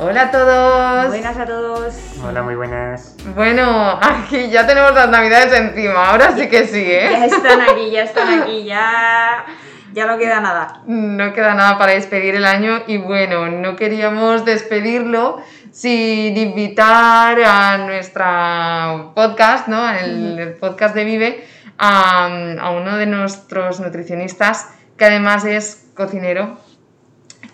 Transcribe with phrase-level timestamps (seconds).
[0.00, 1.08] Hola a todos.
[1.08, 1.94] Buenas a todos.
[2.24, 3.16] Hola, muy buenas.
[3.34, 7.08] Bueno, aquí ya tenemos las navidades encima, ahora sí que sí, ¿eh?
[7.10, 9.44] Ya están aquí, ya están aquí, ya,
[9.92, 10.82] ya no queda nada.
[10.86, 17.78] No queda nada para despedir el año y bueno, no queríamos despedirlo sin invitar a
[17.78, 19.90] nuestra podcast, ¿no?
[19.90, 21.44] El, el podcast de Vive,
[21.76, 22.26] a,
[22.60, 26.56] a uno de nuestros nutricionistas que además es cocinero.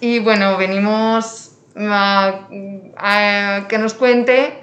[0.01, 4.61] Y bueno, venimos que nos cuente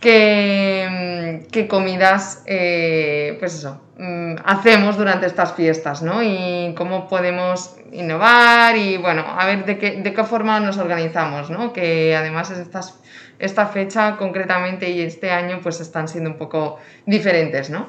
[0.00, 6.22] qué, qué comidas, eh, pues eso, mm, hacemos durante estas fiestas, ¿no?
[6.22, 11.50] Y cómo podemos innovar y, bueno, a ver de qué, de qué forma nos organizamos,
[11.50, 11.72] ¿no?
[11.72, 12.52] Que además
[13.38, 17.88] esta fecha concretamente y este año pues están siendo un poco diferentes, ¿no?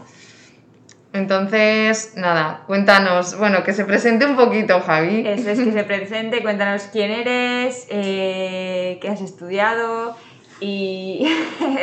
[1.13, 5.23] Entonces, nada, cuéntanos, bueno, que se presente un poquito, Javi.
[5.27, 10.17] Eso es que se presente, cuéntanos quién eres, eh, qué has estudiado
[10.59, 11.27] y,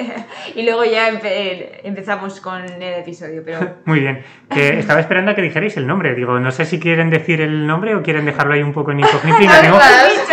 [0.56, 3.42] y luego ya empe- empezamos con el episodio.
[3.44, 4.24] Pero Muy bien.
[4.52, 6.16] Que estaba esperando a que dijerais el nombre.
[6.16, 8.98] Digo, no sé si quieren decir el nombre o quieren dejarlo ahí un poco en
[9.00, 9.78] incógnito y me tengo,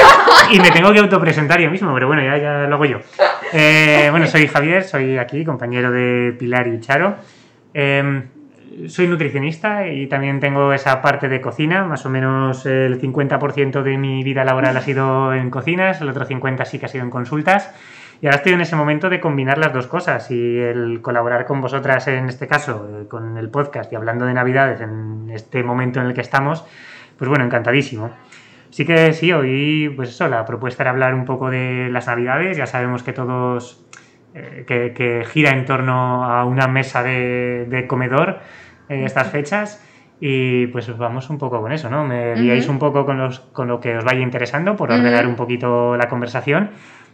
[0.53, 2.97] y me tengo que autopresentar yo mismo, pero bueno, ya, ya lo hago yo.
[3.53, 7.15] Eh, bueno, soy Javier, soy aquí, compañero de Pilar y Charo.
[7.75, 8.23] Eh,
[8.87, 11.83] soy nutricionista y también tengo esa parte de cocina.
[11.85, 16.27] Más o menos el 50% de mi vida laboral ha sido en cocinas, el otro
[16.27, 17.73] 50% sí que ha sido en consultas.
[18.21, 21.61] Y ahora estoy en ese momento de combinar las dos cosas y el colaborar con
[21.61, 25.99] vosotras en este caso, eh, con el podcast y hablando de Navidades en este momento
[25.99, 26.65] en el que estamos,
[27.17, 28.11] pues bueno, encantadísimo.
[28.71, 32.57] Sí que sí, hoy, pues eso, la propuesta era hablar un poco de las Navidades.
[32.57, 33.85] Ya sabemos que todos,
[34.33, 38.39] eh, que, gira en torno a una mesa de comedor
[38.89, 39.81] en estas fechas.
[40.19, 42.03] Y pues vamos un poco con eso, ¿no?
[42.03, 45.35] Me guiáis un poco con, los, con lo que os vaya interesando por ordenar un
[45.35, 46.71] poquito la conversación.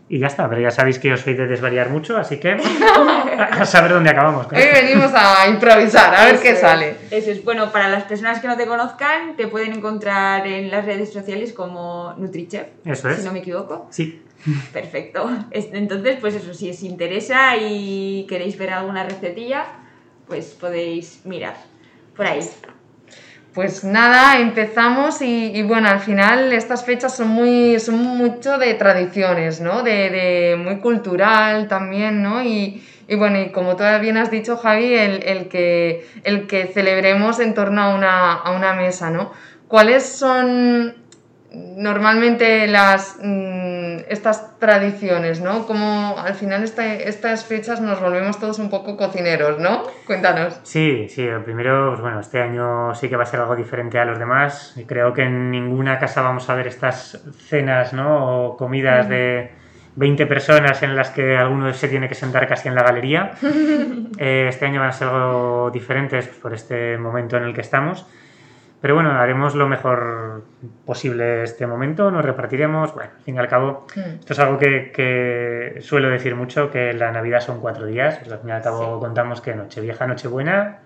[0.09, 2.55] Y ya está, pero ya sabéis que yo soy de desvariar mucho, así que
[3.37, 4.47] a saber dónde acabamos.
[4.51, 6.95] Hoy venimos a improvisar, a ver Eso qué es, sale.
[7.09, 10.85] Eso es, bueno, para las personas que no te conozcan, te pueden encontrar en las
[10.85, 13.17] redes sociales como NutriChef, Eso es.
[13.19, 13.87] si no me equivoco.
[13.89, 14.21] Sí,
[14.73, 15.29] Perfecto.
[15.51, 19.65] Es- Entonces, pues eso, si os interesa y queréis ver alguna recetilla,
[20.33, 21.55] pues podéis mirar
[22.17, 22.39] por ahí.
[23.53, 29.61] Pues nada, empezamos y, bueno, al final estas fechas son muy, son mucho de tradiciones,
[29.61, 29.83] ¿no?
[29.83, 32.41] De, muy cultural también, ¿no?
[32.41, 36.65] Y, y bueno, y como tú bien has dicho, Javi, el, el que, el que
[36.65, 39.31] celebremos en torno a una, a una mesa, ¿no?
[39.67, 40.95] ¿Cuáles son
[41.53, 45.65] normalmente las, mm, estas tradiciones, ¿no?
[45.65, 49.83] Como al final este- estas fechas nos volvemos todos un poco cocineros, ¿no?
[50.05, 50.59] Cuéntanos.
[50.63, 51.27] sí, sí.
[51.45, 54.75] Primero, pues bueno, este año sí que va a ser algo diferente a los demás.
[54.87, 58.47] Creo que en ninguna casa vamos a ver estas cenas, ¿no?
[58.47, 59.51] O comidas de
[59.95, 63.31] 20 personas en las que alguno se tiene que sentar casi en la galería.
[64.19, 68.05] Eh, este año van a ser algo diferentes por este momento en el que estamos.
[68.83, 70.43] Pero bueno, haremos lo mejor
[70.85, 72.93] posible este momento, nos repartiremos.
[72.93, 73.99] Bueno, al fin y al cabo, Mm.
[74.19, 78.17] esto es algo que, que suelo decir mucho, que la Navidad son cuatro días.
[78.19, 80.79] Pues al fin y al cabo contamos que Nochevieja, Nochebuena,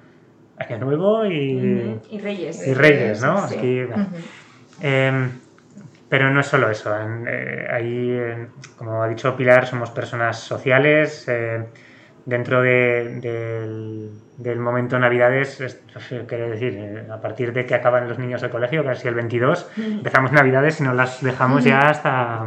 [0.59, 2.67] Año Nuevo y, Y Reyes.
[2.67, 3.47] y Reyes, ¿no?
[3.47, 3.57] Sí.
[3.57, 4.05] Aquí, bueno.
[4.83, 5.29] Eh,
[6.07, 6.95] pero no es solo eso.
[7.27, 8.47] eh, ahí, eh,
[8.77, 11.25] como ha dicho Pilar, somos personas sociales.
[11.27, 11.63] eh,
[12.25, 15.81] dentro de- del, del momento Navidades, es-
[16.27, 19.67] quiero decir, eh, a partir de que acaban los niños el colegio, casi el 22,
[19.77, 22.43] empezamos Navidades y nos las dejamos ya hasta,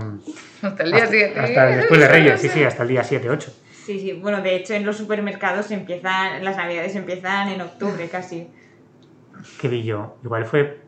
[0.62, 1.40] Hasta el día hasta, 7.
[1.40, 3.52] hasta después de Reyes, sí, sí, hasta el día 7, 8.
[3.84, 4.12] Sí, sí.
[4.12, 8.48] Bueno, de hecho, en los supermercados empiezan, las navidades empiezan en octubre casi.
[9.60, 10.16] ¿Qué vi yo?
[10.22, 10.78] Igual fue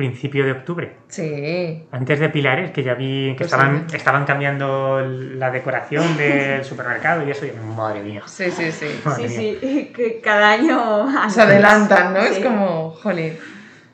[0.00, 0.92] principio de octubre.
[1.08, 1.84] Sí.
[1.92, 3.96] Antes de Pilares, que ya vi que Pues estaban, sí.
[3.96, 8.22] estaban cambiando la decoración del supermercado y eso, y madre mía.
[8.24, 8.86] Sí, sí, sí.
[9.04, 9.58] Madre Sí, mía.
[9.60, 11.06] sí, que cada año.
[11.28, 12.20] Se adelantan, ¿no?
[12.20, 13.36] Es como, jolín.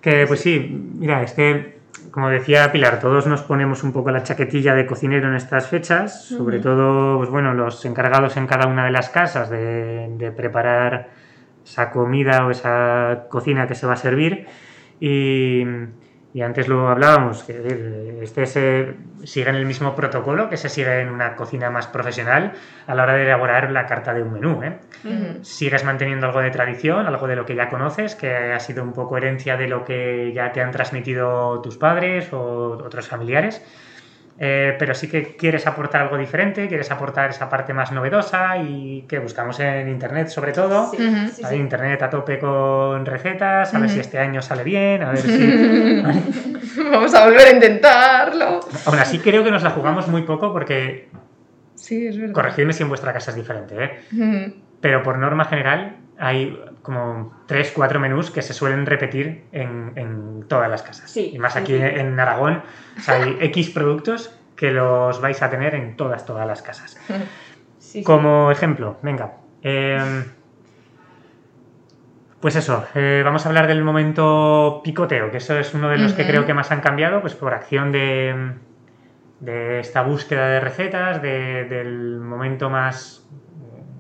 [0.00, 1.79] Que pues sí, mira, es que,
[2.12, 6.25] como decía Pilar, todos nos ponemos un poco la chaquetilla de cocinero en estas fechas,
[6.26, 11.09] sobre todo, pues bueno, los encargados en cada una de las casas de, de preparar
[11.64, 14.47] esa comida o esa cocina que se va a servir.
[15.00, 15.64] Y,
[16.32, 18.94] y antes lo hablábamos, que este se,
[19.25, 22.52] sigue en el mismo protocolo que se sigue en una cocina más profesional
[22.87, 24.62] a la hora de elaborar la carta de un menú.
[24.62, 24.78] ¿eh?
[25.43, 28.93] Sigues manteniendo algo de tradición, algo de lo que ya conoces, que ha sido un
[28.93, 33.62] poco herencia de lo que ya te han transmitido tus padres o otros familiares
[34.38, 39.06] eh, pero sí que quieres aportar algo diferente, quieres aportar esa parte más novedosa y
[39.09, 40.93] que buscamos en Internet sobre todo.
[41.53, 46.03] Internet a tope con recetas, a ver si este año sale bien, a ver si...
[46.91, 48.61] Vamos a volver a intentarlo.
[48.85, 51.09] Aún así creo que nos la jugamos muy poco porque...
[51.75, 52.35] Sí, es verdad.
[52.35, 54.55] Corregidme si en vuestra casa es diferente, ¿eh?
[54.81, 60.71] Pero por norma general hay como tres, cuatro menús que se suelen repetir en, todas
[60.71, 61.15] las casas.
[61.17, 62.62] y más aquí en Aragón
[63.09, 66.97] hay X productos que los vais a tener en todas, todas las casas.
[68.05, 69.33] como ejemplo, venga.
[69.62, 70.25] Em,
[72.41, 76.12] pues eso, eh, vamos a hablar del momento picoteo, que eso es uno de los
[76.12, 78.53] que creo que más han cambiado, pues por acción de,
[79.41, 83.25] de esta búsqueda de recetas, del momento más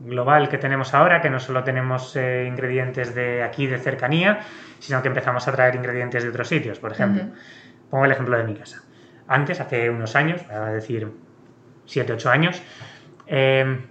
[0.06, 4.40] global que tenemos ahora, que no solo tenemos eh, ingredientes de aquí, de cercanía,
[4.78, 6.78] sino que empezamos a traer ingredientes de otros sitios.
[6.78, 7.24] Por ejemplo,
[7.90, 8.82] pongo el ejemplo de mi casa.
[9.28, 11.12] Antes, hace unos años, a decir
[11.86, 12.62] 7, 8 años,
[13.26, 13.86] em,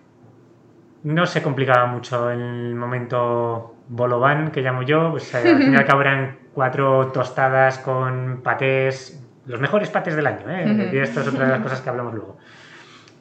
[1.04, 5.76] no se complicaba mucho el momento bolobán, que llamo yo, pues eh, al fin y
[5.76, 10.90] al cabo eran cuatro tostadas con patés, los mejores patés del año, ¿eh?
[10.94, 12.38] y esto es otra de las cosas que hablamos luego.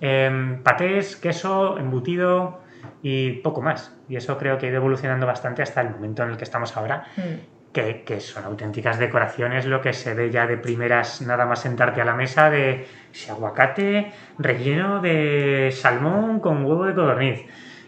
[0.01, 2.64] Em, patés, queso, embutido,
[3.03, 3.97] y poco más.
[4.09, 6.77] Y eso creo que ha ido evolucionando bastante hasta el momento en el que estamos
[6.77, 7.73] ahora, mm.
[7.73, 12.01] que, que, son auténticas decoraciones, lo que se ve ya de primeras, nada más sentarte
[12.01, 17.47] a la mesa, de ese aguacate relleno de salmón con huevo de codorniz.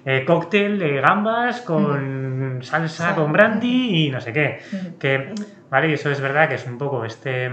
[0.08, 2.62] Eh, cóctel de gambas con mm.
[2.62, 4.60] salsa con brandy y no sé qué.
[4.70, 4.98] Mm.
[4.98, 5.34] Que,
[5.68, 7.50] vale, y eso es verdad que es un poco este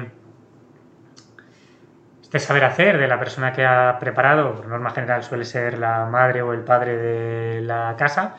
[2.34, 6.08] de saber hacer de la persona que ha preparado, por norma general suele ser la
[6.08, 8.38] madre o el padre de la casa,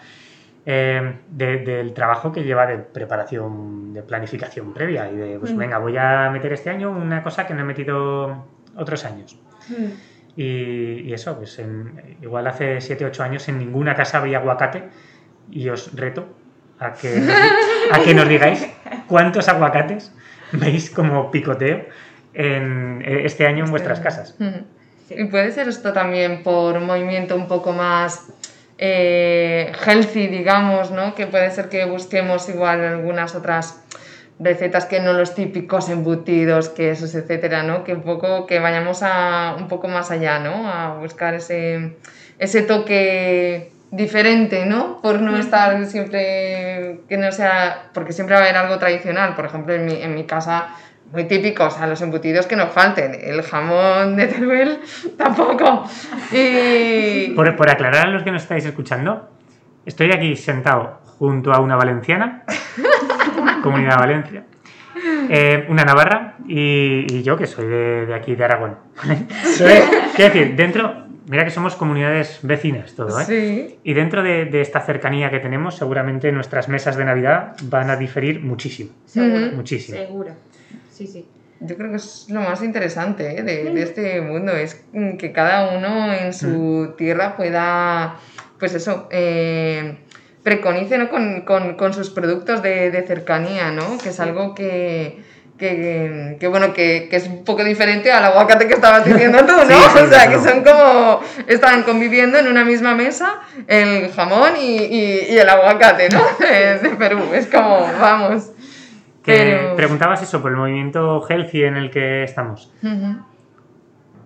[0.67, 5.56] eh, del trabajo que lleva de preparación, de planificación previa y de, pues mm.
[5.56, 8.44] venga, voy a meter este año una cosa que no he metido
[8.76, 9.38] otros años.
[9.69, 9.93] Mm.
[10.37, 11.62] Y, eso, pues
[12.20, 14.88] igual hace 7, 8 años en ninguna casa había aguacate
[15.52, 16.26] y os reto
[16.81, 17.23] a que,
[17.93, 18.67] a que nos digáis
[19.06, 20.12] cuántos aguacates
[20.50, 21.85] veis como picoteo
[22.34, 24.36] en eh, este año en vuestras casas.
[25.10, 28.26] Y puede ser esto también por un movimiento un poco más
[28.78, 31.14] eh, healthy, digamos, ¿no?
[31.14, 33.81] Que puede ser que busquemos igual algunas otras
[34.40, 37.84] recetas que no los típicos embutidos, quesos, etcétera, ¿no?
[37.84, 40.69] Que un poco que vayamos a un poco más allá, ¿no?
[40.69, 41.96] A buscar ese,
[42.38, 45.00] ese toque diferente, ¿no?
[45.02, 49.44] Por no estar siempre que no sea, porque siempre va a haber algo tradicional, por
[49.44, 50.75] ejemplo, en mi, en mi casa
[51.12, 53.16] muy típicos, a los embutidos que nos falten.
[53.20, 54.80] El jamón de Teruel
[55.16, 55.84] tampoco.
[56.32, 57.32] Y...
[57.34, 59.28] Por, por, aclarar a los que nos estáis escuchando,
[59.86, 62.44] estoy aquí sentado junto a una valenciana,
[63.62, 64.44] Comunidad Valencia,
[65.28, 68.76] eh, una navarra y, yo que soy de, de, aquí, de Aragón.
[69.04, 73.24] Entonces, quiero decir, dentro, mira que somos comunidades vecinas todo, ¿eh?
[73.24, 73.78] Sí.
[73.84, 77.96] Y dentro de, de, esta cercanía que tenemos, seguramente nuestras mesas de Navidad van a
[77.96, 78.90] diferir muchísimo.
[79.06, 79.52] Seguro.
[79.55, 79.98] Muchísimo.
[79.98, 80.32] Seguro
[80.94, 81.27] sí, sí.
[81.60, 83.43] Yo creo que es lo más interesante ¿eh?
[83.43, 84.82] de, este mundo, es
[85.19, 86.48] que cada uno en su
[86.93, 86.96] mm.
[86.96, 88.17] tierra pueda,
[88.58, 89.96] pues eso, eh,
[90.43, 91.08] preconice ¿no?
[91.08, 93.96] con, con, con, sus productos de, de, cercanía, ¿no?
[93.98, 95.22] Que es algo que,
[95.56, 99.53] que, que, bueno, que, que, es un poco diferente al aguacate que estabas diciendo tú,
[99.53, 100.03] ¿no?
[100.05, 105.27] o sea, que son como, están conviviendo en una misma mesa el jamón y, y,
[105.31, 106.22] y el aguacate, ¿no?
[106.39, 108.54] de Perú, es como, vamos.
[109.24, 112.72] Que preguntabas eso por el movimiento healthy en el que estamos.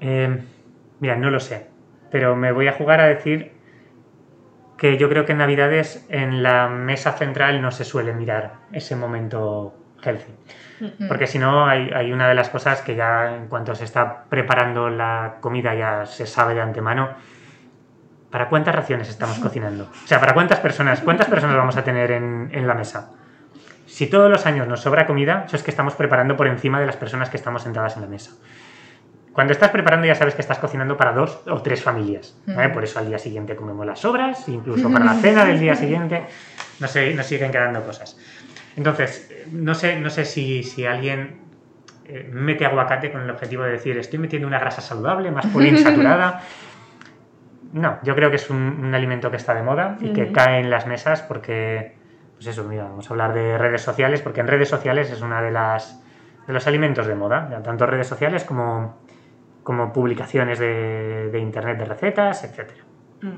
[0.01, 0.43] Eh,
[1.01, 1.69] mira, no lo sé,
[2.11, 3.53] pero me voy a jugar a decir
[4.77, 8.97] que yo creo que en Navidades en la mesa central no se suele mirar ese
[8.97, 10.33] momento healthy.
[11.09, 14.25] Porque si no, hay, hay, una de las cosas que ya en cuanto se está
[14.29, 17.11] preparando la comida ya se sabe de antemano.
[18.31, 19.85] ¿Para cuántas raciones estamos cocinando?
[19.85, 21.01] O sea, ¿para cuántas personas?
[21.01, 23.11] ¿Cuántas personas vamos a tener en, en la mesa?
[23.99, 26.87] Si todos los años nos sobra comida, eso es que estamos preparando por encima de
[26.87, 28.31] las personas que estamos sentadas en la mesa.
[29.33, 32.39] Cuando estás preparando ya sabes que estás cocinando para dos o tres familias.
[32.73, 36.27] Por eso al día siguiente comemos las sobras, incluso para la cena del día siguiente
[36.79, 38.17] nos, siguen quedando cosas.
[38.77, 41.41] Entonces, no sé, no sé si, si alguien
[42.07, 46.43] eh, mete aguacate con el objetivo de decir estoy metiendo una grasa saludable, más poliinsaturada.
[47.73, 50.71] No, yo creo que es un, alimento que está de moda y que cae en
[50.71, 51.98] las mesas porque
[52.39, 55.43] pues eso, mira, vamos a hablar de redes sociales, porque en redes sociales es una
[55.43, 56.01] de las,
[56.47, 58.97] de los alimentos de moda, ya tanto redes sociales como,
[59.65, 62.71] como publicaciones de, de internet de recetas, etc.
[63.23, 63.29] Mm.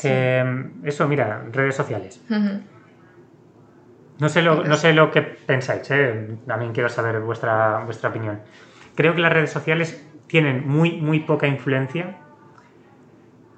[0.00, 2.20] Que, Eso, mira, redes sociales.
[4.18, 6.38] No sé lo, no sé lo que pensáis, ¿eh?
[6.44, 8.40] también quiero saber vuestra, vuestra opinión.
[8.96, 12.16] Creo que las redes sociales tienen muy, muy poca influencia,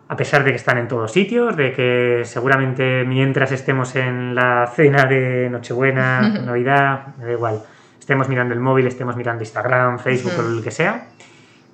[0.09, 4.71] a pesar de que están en todos sitios, de que seguramente mientras estemos en la
[4.75, 7.63] cena de Nochebuena, Navidad, me da igual,
[7.99, 11.09] estemos mirando el móvil, estemos mirando Instagram, Facebook o lo que sea,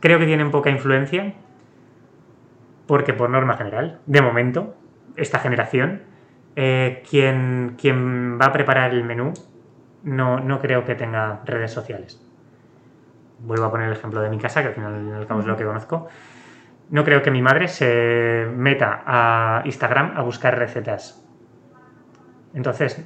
[0.01, 1.35] creo que tienen poca influencia
[2.87, 4.75] porque por norma general, de momento,
[5.17, 6.03] esta generación,
[6.57, 9.33] eh, quien, quien va a preparar el menú
[10.03, 12.21] no, no creo que tenga redes sociales.
[13.39, 15.57] Vuelvo a poner el ejemplo de mi casa, que al final al cabo es lo
[15.57, 16.09] que conozco.
[16.93, 21.25] No creo que mi madre se meta a Instagram a buscar recetas.
[22.55, 23.03] Entonces,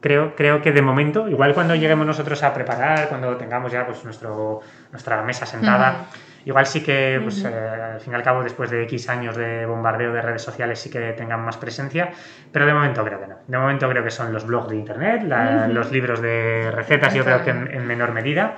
[0.00, 4.04] creo, creo que de momento, igual cuando lleguemos nosotros a preparar, cuando tengamos ya pues,
[4.04, 6.06] nuestro, nuestra mesa sentada,
[6.46, 7.48] igual sí que, pues, eh,
[7.94, 10.90] al fin y al cabo, después de X años de bombardeo de redes sociales, sí
[10.90, 12.10] que tengan más presencia,
[12.52, 13.36] pero de momento creo que no.
[13.46, 17.22] De momento creo que son los blogs de internet, la- los libros de recetas, yo
[17.24, 18.56] creo que en, en menor medida,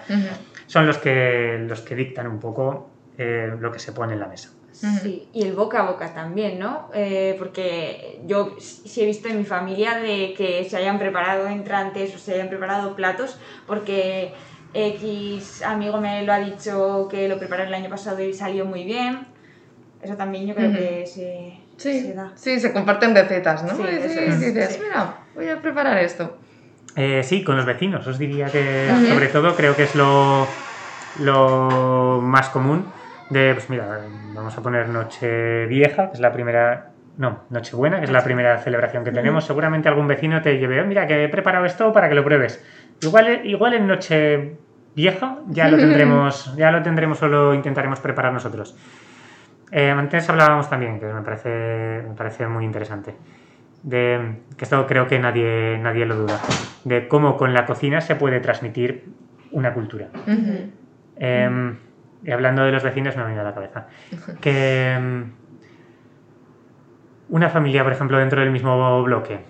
[0.67, 4.27] son los que, los que dictan un poco eh, lo que se pone en la
[4.27, 4.51] mesa.
[4.73, 6.91] Sí, y el boca a boca también, ¿no?
[6.93, 12.15] Eh, porque yo sí he visto en mi familia de que se hayan preparado entrantes
[12.15, 14.35] o se hayan preparado platos porque
[14.75, 18.85] X amigo me lo ha dicho que lo preparó el año pasado y salió muy
[18.85, 19.27] bien.
[20.03, 20.77] Eso también yo creo Ujú.
[20.79, 22.33] que se, Sí, se da.
[22.35, 23.71] sí, se comparten recetas, ¿no?
[23.75, 24.81] Sí, sí, es, dices, sí.
[24.83, 26.37] mira, voy a preparar esto.
[26.97, 28.07] Eh, sí, con los vecinos.
[28.07, 29.07] Os diría que, Ujú.
[29.07, 30.55] sobre todo, creo que es lo,
[31.15, 32.93] lo más común
[33.31, 34.01] de, pues mira,
[34.35, 36.91] vamos a poner Nochevieja, que es la primera...
[37.19, 39.47] No, Nochebuena, que es la primera celebración que tenemos.
[39.47, 42.63] Seguramente algún vecino te lleve, "Oh, mira, que he preparado esto para que lo pruebes.
[43.01, 48.77] Igual, igual en Nochevieja ya lo tendremos, ya lo tendremos o lo intentaremos preparar nosotros.
[49.73, 53.15] Eh, antes hablábamos también, que me parece, me parece muy interesante,
[53.83, 56.39] de que esto creo que nadie, nadie lo duda,
[56.85, 59.07] de cómo con la cocina se puede transmitir
[59.53, 60.09] una cultura.
[61.19, 61.75] Eh,
[62.27, 63.87] y hablando de los vecinos me ha venido a la cabeza
[64.41, 65.33] que em,
[67.29, 69.41] una familia, por ejemplo, dentro del mismo bloque,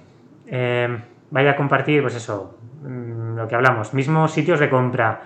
[0.46, 5.20] em, vaya a compartir, pues eso, mm, lo que hablamos, mismos sitios de compra,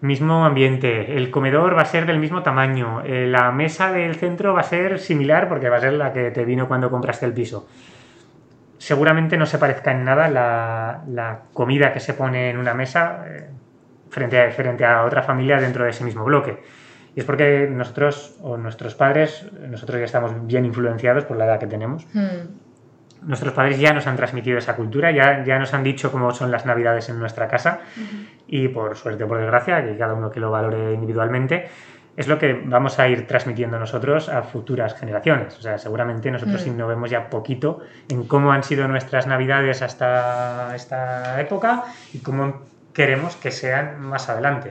[0.00, 4.52] mismo ambiente, el comedor va a ser del mismo tamaño, eh, la mesa del centro
[4.52, 7.32] va a ser similar porque va a ser la que te vino cuando compraste el
[7.32, 7.66] piso.
[8.78, 13.24] Seguramente no se parezca en nada la, la comida que se pone en una mesa
[13.26, 13.48] eh,
[14.10, 16.62] frente a, frente a otra familia dentro de ese mismo bloque.
[17.16, 21.58] Y es porque nosotros o nuestros padres, nosotros ya estamos bien influenciados por la edad
[21.58, 22.06] que tenemos.
[22.12, 23.26] Mm.
[23.26, 26.50] Nuestros padres ya nos han transmitido esa cultura, ya, ya nos han dicho cómo son
[26.50, 27.80] las navidades en nuestra casa
[28.46, 31.68] y por suerte o por desgracia, que cada uno que lo valore individualmente,
[32.18, 35.58] es lo que vamos a ir transmitiendo nosotros a futuras generaciones.
[35.58, 36.68] O sea, seguramente nosotros Mm.
[36.68, 37.80] innovemos ya poquito
[38.10, 42.60] en cómo han sido nuestras navidades hasta esta época y cómo
[42.92, 44.70] queremos que sean más adelante.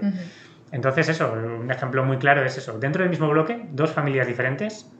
[0.75, 2.77] Entonces, eso, un ejemplo muy claro es eso.
[2.77, 4.91] Dentro del mismo bloque, dos familias diferentes,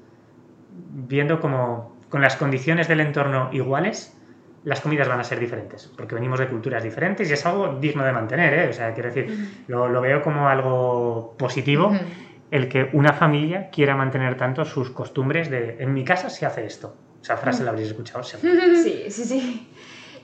[0.72, 4.18] viendo como con las condiciones del entorno iguales,
[4.64, 8.06] las comidas van a ser diferentes, porque venimos de culturas diferentes y es algo digno
[8.06, 8.70] de mantener, ¿eh?
[8.70, 11.92] O sea, quiero decir, lo, lo veo como algo positivo
[12.52, 16.66] el que una familia quiera mantener tanto sus costumbres de, en mi casa se hace
[16.66, 16.96] esto.
[17.22, 18.54] Esa frase la habréis escuchado seguro.
[18.82, 19.68] Sí, sí, sí.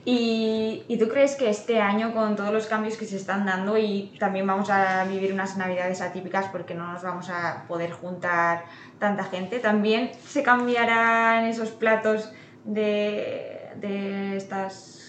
[0.03, 3.77] ¿Y, y tú crees que este año, con todos los cambios que se están dando,
[3.77, 8.63] y también vamos a vivir unas navidades atípicas porque no nos vamos a poder juntar
[8.97, 12.31] tanta gente, también se cambiarán esos platos
[12.65, 15.01] de, de estas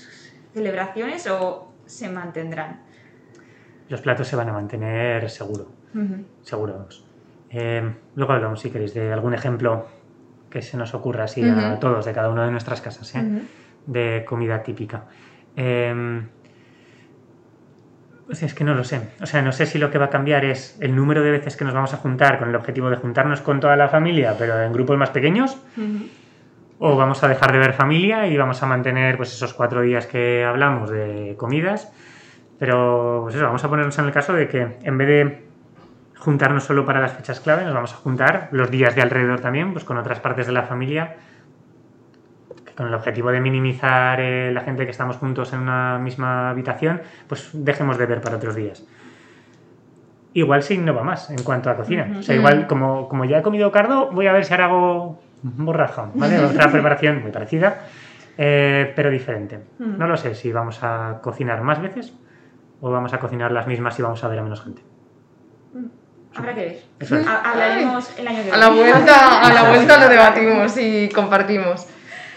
[0.52, 2.80] celebraciones o se mantendrán?
[3.88, 5.68] Los platos se van a mantener seguro.
[6.42, 7.04] Seguro, vamos.
[7.50, 9.86] Eh, luego hablamos, si queréis, de algún ejemplo
[10.48, 13.42] que se nos ocurra así a todos, de cada una de nuestras casas, ¿eh?
[13.86, 15.04] De comida típica.
[15.56, 16.22] Eh,
[18.32, 19.10] o sea, es que no lo sé.
[19.20, 21.56] O sea, no sé si lo que va a cambiar es el número de veces
[21.56, 24.60] que nos vamos a juntar con el objetivo de juntarnos con toda la familia, pero
[24.62, 25.58] en grupos más pequeños,
[26.78, 30.06] o vamos a dejar de ver familia y vamos a mantener pues, esos cuatro días
[30.06, 31.92] que hablamos de comidas.
[32.58, 35.44] Pero pues eso, vamos a ponernos en el caso de que en vez de
[36.16, 39.72] juntarnos solo para las fechas clave, nos vamos a juntar los días de alrededor también,
[39.72, 41.16] pues con otras partes de la familia,
[42.76, 47.02] con el objetivo de minimizar eh, la gente que estamos juntos en una misma habitación,
[47.26, 48.84] pues dejemos de ver para otros días.
[50.34, 52.16] Igual se innova más en cuanto a cocina.
[52.18, 55.20] O sea, igual como, como ya he comido cardo, voy a ver si ahora hago
[55.42, 56.38] borraja, ¿vale?
[56.44, 57.82] Otra preparación muy parecida.
[58.38, 59.60] Eh, pero diferente.
[59.78, 59.98] Mm.
[59.98, 62.14] No lo sé si vamos a cocinar más veces
[62.80, 64.82] o vamos a cocinar las mismas y vamos a ver a menos gente.
[66.34, 66.82] Habrá que ver.
[66.98, 67.12] Es.
[67.12, 68.56] Hablaremos el año que viene.
[68.56, 71.86] A la vuelta, a la vuelta lo debatimos y compartimos.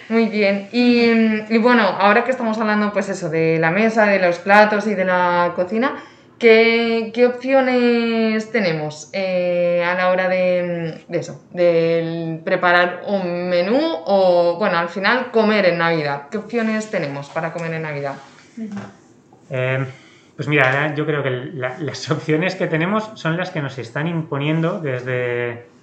[0.10, 0.70] Muy bien.
[0.72, 4.86] Y, y bueno, ahora que estamos hablando, pues eso, de la mesa, de los platos
[4.88, 5.96] y de la cocina,
[6.38, 11.44] ¿qué, opciones tenemos eh, a la hora de, de eso?
[11.52, 16.24] De preparar un menú o, bueno, al final comer en Navidad.
[16.30, 18.16] ¿Qué opciones tenemos para comer en Navidad?
[19.50, 19.86] Eh,
[20.36, 24.08] pues mira, yo creo que la- las opciones que tenemos son las que nos están
[24.08, 25.74] imponiendo desde...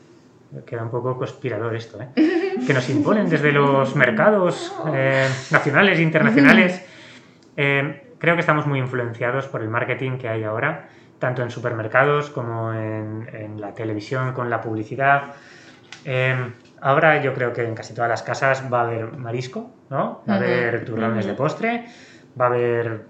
[0.66, 2.09] Queda un poco conspirador esto, ¿eh?
[2.66, 6.87] Que nos imponen desde los mercados eh, nacionales e internacionales.
[7.54, 12.30] Eh, creo que estamos muy influenciados por el marketing que hay ahora, tanto en supermercados
[12.30, 15.35] como en, en la televisión con la publicidad.
[16.06, 16.35] Eh,
[16.80, 20.23] ahora yo creo que en casi todas las casas va a haber marisco, ¿no?
[20.26, 21.85] Va a haber turrones de postre,
[22.40, 23.04] va a haber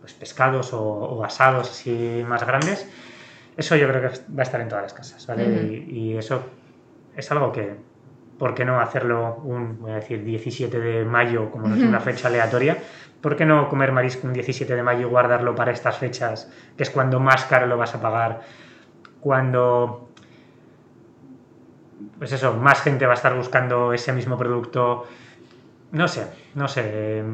[0.00, 2.86] pues, pescados o, o asados así más grandes.
[3.56, 5.44] Eso yo creo que va a estar en todas las casas, ¿vale?
[5.88, 6.44] Y eso
[7.18, 7.74] es algo que,
[8.38, 12.00] ¿por qué no hacerlo un, voy a decir, 17 de mayo, como no es una
[12.00, 12.78] fecha aleatoria?
[13.20, 16.84] ¿Por qué no comer marisco un 17 de mayo y guardarlo para estas fechas, que
[16.84, 18.40] es cuando más caro lo vas a pagar?
[19.20, 20.08] Cuando,
[22.18, 25.06] pues eso, más gente va a estar buscando ese mismo producto.
[25.92, 27.24] No sé, no sé.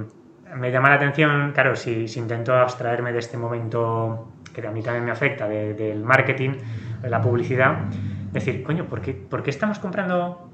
[0.56, 4.82] Me llama la atención, claro, si, si intento abstraerme de este momento que a mí
[4.82, 6.50] también me afecta, de- del marketing,
[7.02, 7.76] de la publicidad,
[8.34, 10.50] decir, coño, ¿por qué, por qué estamos comprando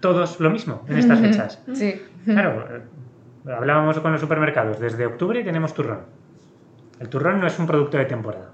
[0.00, 1.62] todos lo mismo en estas fechas?
[1.74, 2.00] Sí.
[2.24, 6.00] Claro, eh, hablábamos con los supermercados, desde octubre tenemos turrón.
[7.00, 8.50] El turrón no es un producto de temporada.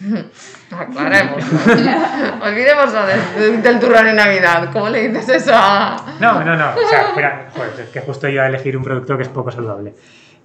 [0.70, 1.42] Aclaremos.
[2.42, 4.70] Olvidemos lo del, del turrón en Navidad.
[4.72, 6.16] ¿Cómo le dices eso a.?
[6.20, 6.70] No, no, no.
[6.74, 9.50] O sea, espera, joder, es que justo iba a elegir un producto que es poco
[9.50, 9.94] saludable.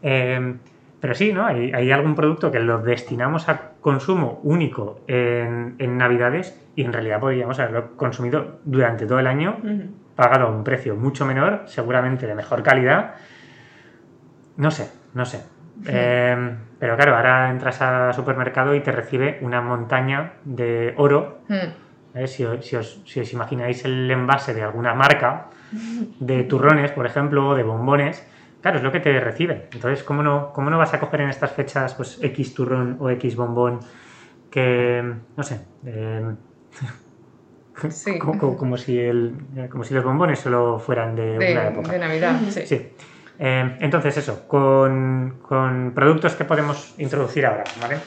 [0.02, 0.56] Eh,
[1.00, 1.46] pero sí, ¿no?
[1.46, 6.92] Hay, hay algún producto que lo destinamos a consumo único en, en Navidades y en
[6.94, 9.58] realidad podríamos haberlo consumido durante todo el año,
[10.16, 13.16] pagado a un precio mucho menor, seguramente de mejor calidad.
[14.58, 15.44] No sé, no sé.
[15.88, 22.18] Eh, pero claro, ahora entras al supermercado y te recibe una montaña de oro Hmm.
[22.18, 22.28] ¿eh?
[22.28, 25.46] Si, os, si os- si os imagináis el envase de alguna marca,
[26.20, 28.28] de turrones, por ejemplo, o de bombones,
[28.62, 29.70] claro, es lo que te recibe.
[29.74, 33.10] Entonces, ¿cómo no, cómo no vas a coger en estas fechas pues, X turrón o
[33.10, 33.80] X bombón
[34.50, 35.04] que,
[35.36, 36.26] no sé, eh,
[37.90, 38.20] Sí.
[38.20, 41.92] como, como- si el, como si los bombones solo fueran de, De, una época?
[41.94, 42.66] de Navidad, sí.
[42.66, 42.90] Sí.
[43.42, 47.98] Eh, entonces, eso, con, con productos que podemos introducir ahora, ¿vale?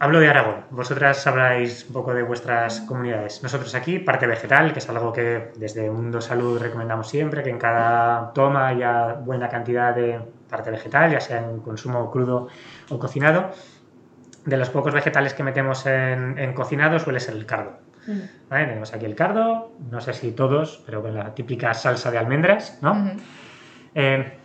[0.00, 0.64] Hablo de Aragón.
[0.70, 3.42] Vosotras habláis un poco de vuestras comunidades.
[3.42, 7.58] Nosotros aquí, parte vegetal, que es algo que desde Mundo Salud recomendamos siempre, que en
[7.58, 12.46] cada toma haya buena cantidad de parte vegetal, ya sea en consumo crudo
[12.90, 13.50] o cocinado.
[14.44, 17.78] De los pocos vegetales que metemos en, en cocinado suele ser el cardo.
[18.06, 18.20] Ujú.
[18.48, 18.66] ¿vale?
[18.66, 22.78] Tenemos aquí el cardo, no sé si todos, pero con la típica salsa de almendras,
[22.82, 23.16] ¿no?
[23.96, 24.37] Eh,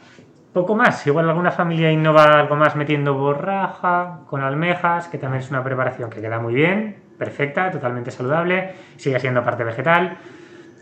[0.54, 5.50] poco más, igual alguna familia innova algo más metiendo borraja con almejas, que también es
[5.50, 10.18] una preparación que queda muy bien, perfecta, totalmente saludable, sigue siendo parte vegetal,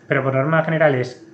[0.07, 1.25] pero por norma general es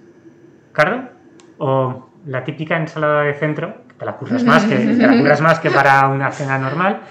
[0.71, 1.10] cardo
[1.58, 5.60] o la típica ensalada de centro, que te la curras más que, te la más
[5.60, 7.02] que para una cena normal,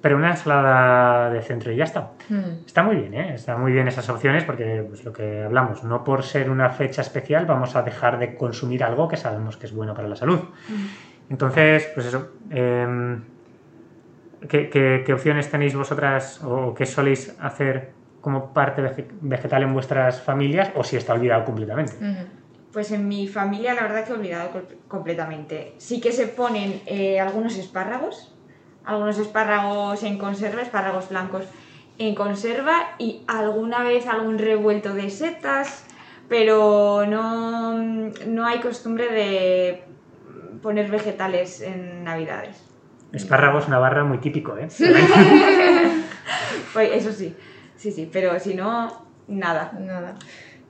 [0.00, 2.12] pero una ensalada de centro y ya está.
[2.28, 2.64] Hmm.
[2.66, 3.34] Está muy bien, ¿eh?
[3.34, 7.02] Está muy bien esas opciones porque, pues lo que hablamos, no por ser una fecha
[7.02, 10.40] especial vamos a dejar de consumir algo que sabemos que es bueno para la salud.
[11.30, 12.28] Entonces, pues eso.
[12.50, 13.22] em,
[14.48, 19.72] ¿qué, qué, qué opciones tenéis vosotras o qué soléis hacer como parte vege- vegetal en
[19.74, 21.92] vuestras familias o si está olvidado completamente?
[21.96, 22.26] Ujú.
[22.72, 24.50] Pues en mi familia la verdad que he olvidado
[24.88, 25.74] completamente.
[25.78, 28.34] Sí que se ponen eh, algunos espárragos,
[28.88, 31.44] algunos espárragos en conserva, espárragos blancos
[31.98, 35.84] en conserva y alguna vez algún revuelto de setas,
[36.28, 37.78] pero no,
[38.26, 39.84] no hay costumbre de
[40.62, 42.64] poner vegetales en navidades.
[43.12, 44.68] Espárragos Navarra muy típico, ¿eh?
[46.72, 47.34] Pues eso sí,
[47.76, 49.72] sí, sí, pero si no, nada.
[49.78, 50.14] Nada.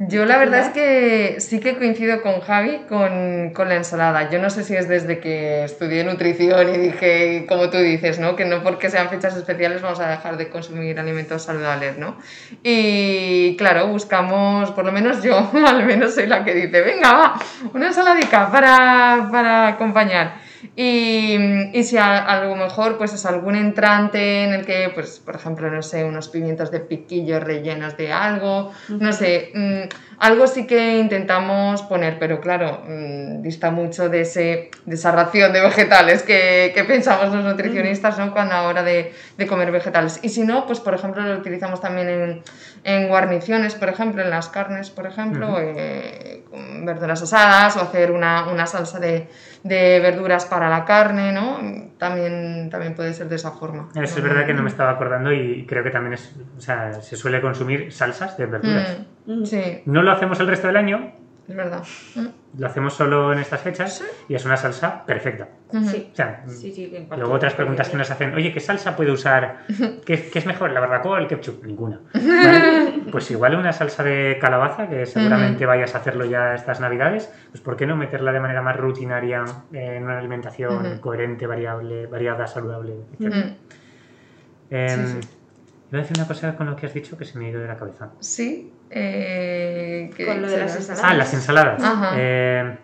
[0.00, 4.30] Yo la verdad es que sí que coincido con Javi con, con la ensalada.
[4.30, 8.36] Yo no sé si es desde que estudié nutrición y dije, como tú dices, ¿no?
[8.36, 12.16] Que no porque sean fechas especiales vamos a dejar de consumir alimentos saludables, ¿no?
[12.62, 17.40] Y claro, buscamos, por lo menos yo, al menos soy la que dice, venga, va,
[17.74, 20.47] una ensaladica para, para acompañar.
[20.80, 21.36] Y,
[21.76, 25.34] y si a, a, lo mejor pues es algún entrante en el que, pues, por
[25.34, 29.88] ejemplo, no sé, unos pimientos de piquillo rellenos de algo, no sé, mmm,
[30.20, 35.52] algo sí que intentamos poner, pero claro, mmm, dista mucho de, ese, de esa ración
[35.52, 38.32] de vegetales que, que pensamos los nutricionistas, ¿no?
[38.32, 40.20] Cuando a la hora de, de, comer vegetales.
[40.22, 42.42] Y si no, pues por ejemplo lo utilizamos también en,
[42.84, 45.74] en guarniciones, por ejemplo, en las carnes, por ejemplo, uh -huh.
[45.76, 49.26] eh, con verduras asadas o hacer una, una salsa de,
[49.62, 51.58] de, verduras para la carne, ¿no?
[51.98, 53.88] También, también puede ser de esa forma.
[53.94, 56.94] Eso es verdad que no me estaba acordando y creo que también es, o sea,
[56.94, 58.98] se suele consumir salsas de verduras.
[59.26, 59.82] Mm, sí.
[59.86, 61.12] No lo hacemos el resto del año,
[61.48, 61.82] es verdad.
[62.56, 64.04] Lo hacemos solo en estas fechas Sí.
[64.30, 65.48] y es una salsa perfecta.
[65.84, 66.08] Sí.
[66.12, 69.64] O sea, Sí, sí, luego otras preguntas que nos hacen, oye, ¿qué salsa puede usar?
[70.06, 71.62] ¿Qué, qué es mejor, la barbacoa o el ketchup?
[71.64, 72.00] Ninguna.
[72.14, 73.02] ¿Vale?
[73.12, 77.60] Pues igual una salsa de calabaza, que seguramente vayas a hacerlo ya estas navidades, pues
[77.60, 82.94] ¿por qué no meterla de manera más rutinaria en una alimentación coherente, variable, variada, saludable?
[83.12, 83.36] etcétera?
[83.46, 83.56] Mm,
[84.70, 85.28] Em, Sí, sí.
[85.90, 87.60] Iba a decir una cosa con lo que has dicho que se me ha ido
[87.62, 88.10] de la cabeza.
[88.20, 88.72] Sí.
[88.90, 91.04] Eh, ¿qué Con lo de las ensaladas.
[91.04, 91.82] Ah, las ensaladas.
[91.82, 92.12] Ajá.
[92.16, 92.78] Eh,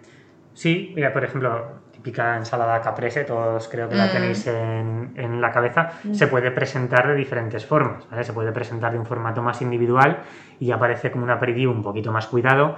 [0.52, 4.12] sí, mira, por ejemplo, típica ensalada caprese, todos creo que la Mm.
[4.12, 8.08] tenéis en, en la cabeza, se puede presentar de diferentes formas.
[8.10, 8.24] ¿vale?
[8.24, 10.18] Se puede presentar de un formato más individual
[10.60, 12.76] y aparece como una preview un poquito más cuidado,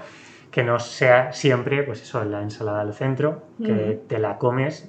[0.50, 4.88] que no sea siempre, pues eso, la ensalada al centro, que te la comes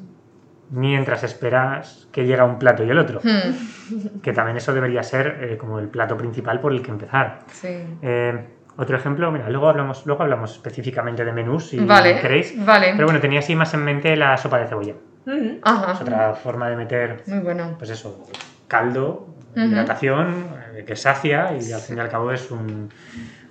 [0.70, 3.22] mientras esperas que llega un plato y el otro.
[3.24, 7.40] Mm, Que también eso debería ser eh, como el plato principal por el que empezar.
[7.52, 7.70] sí.
[8.02, 8.48] Eh,
[8.80, 12.54] otro ejemplo, mira, luego hablamos, luego hablamos específicamente de menús si Vale, queréis.
[12.64, 12.92] vale.
[12.96, 14.94] Pero bueno, tenía así más en mente la sopa de cebolla.
[15.26, 15.58] Ujú.
[15.64, 15.94] Ajá.
[15.94, 17.74] Es otra forma de meter, Muy bueno.
[17.80, 18.28] pues eso,
[18.68, 22.90] caldo, hidratación, eh, que sacia y al fin y al cabo es un,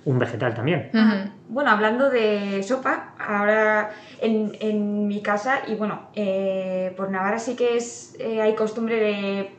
[0.07, 0.89] un vegetal también.
[0.93, 1.31] Ujú.
[1.49, 3.91] Bueno, hablando de sopa, ahora
[4.21, 8.95] en, en mi casa, y bueno, eh, por Navarra sí que es, eh, hay costumbre
[8.95, 9.51] de,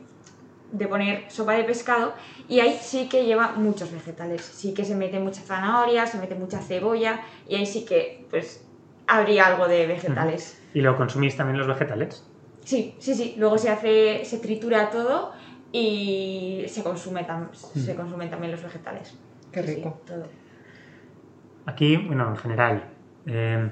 [0.71, 2.13] de poner sopa de pescado
[2.47, 4.41] y ahí sí que lleva muchos vegetales.
[4.41, 8.65] Sí que se mete mucha zanahoria, se mete mucha cebolla y ahí sí que pues
[9.05, 10.59] habría algo de vegetales.
[10.73, 12.23] ¿Y lo consumís también los vegetales?
[12.65, 13.35] Sí, sí, sí.
[13.37, 15.31] Luego se hace, se tritura todo
[15.71, 19.15] y se consume tam- se consumen también los vegetales.
[19.51, 20.01] Qué sí, rico.
[21.65, 22.83] Aquí, bueno, en general,
[23.27, 23.69] eh,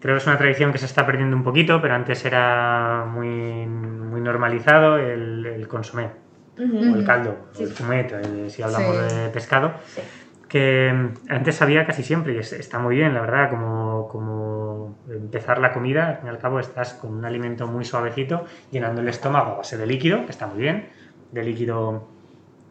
[0.00, 3.66] creo que es una tradición que se está perdiendo un poquito, pero antes era muy,
[3.66, 6.10] muy normalizado el, el consomé,
[6.58, 6.62] o
[6.94, 9.02] el caldo, o el fumet, eh, si hablamos Sí.
[9.14, 9.72] de pescado.
[9.86, 10.00] Sí.
[10.48, 14.96] que mm, antes había casi siempre y es- está muy bien, la verdad, como, como
[15.10, 19.00] empezar la comida, al fin y al cabo estás con un alimento muy suavecito, llenando
[19.00, 20.88] el estómago a base de líquido, que está muy bien,
[21.32, 22.06] de líquido,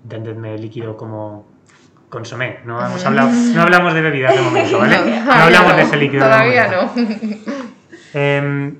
[0.03, 1.45] entendedme, líquido como
[2.09, 4.97] consomé, no hemos hablado, no hablamos de bebidas de momento, ¿vale?
[5.25, 6.23] No, hablamos de ese líquido.
[6.23, 6.93] de Todavía momento.
[6.95, 7.55] no.
[8.13, 8.73] Eh,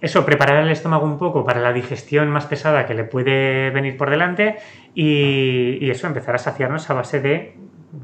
[0.00, 3.96] eso, preparar el estómago un poco para la digestión más pesada que le puede venir
[3.96, 4.56] por delante
[4.94, 7.56] y, y eso, empezar a saciarnos a base de,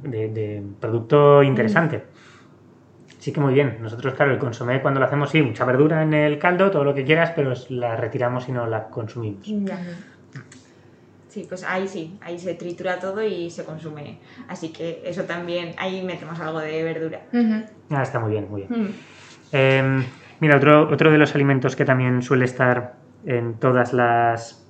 [0.02, 2.04] de- de producto interesante.
[3.20, 3.78] Sí que muy bien.
[3.80, 6.94] Nosotros, claro, el consomé cuando lo hacemos, sí, mucha verdura en el caldo, todo lo
[6.94, 9.40] que quieras, pero la retiramos y no la consumimos.
[9.46, 9.78] Ya.
[11.34, 14.20] Sí, pues ahí sí, ahí se tritura todo y se consume.
[14.46, 17.22] Así que eso también, ahí metemos algo de verdura.
[17.90, 18.82] Ah, está muy bien, muy bien.
[18.82, 18.90] Mm.
[19.50, 20.04] Eh,
[20.38, 22.94] mira, otro, otro de los alimentos que también suele estar
[23.26, 24.64] en todas las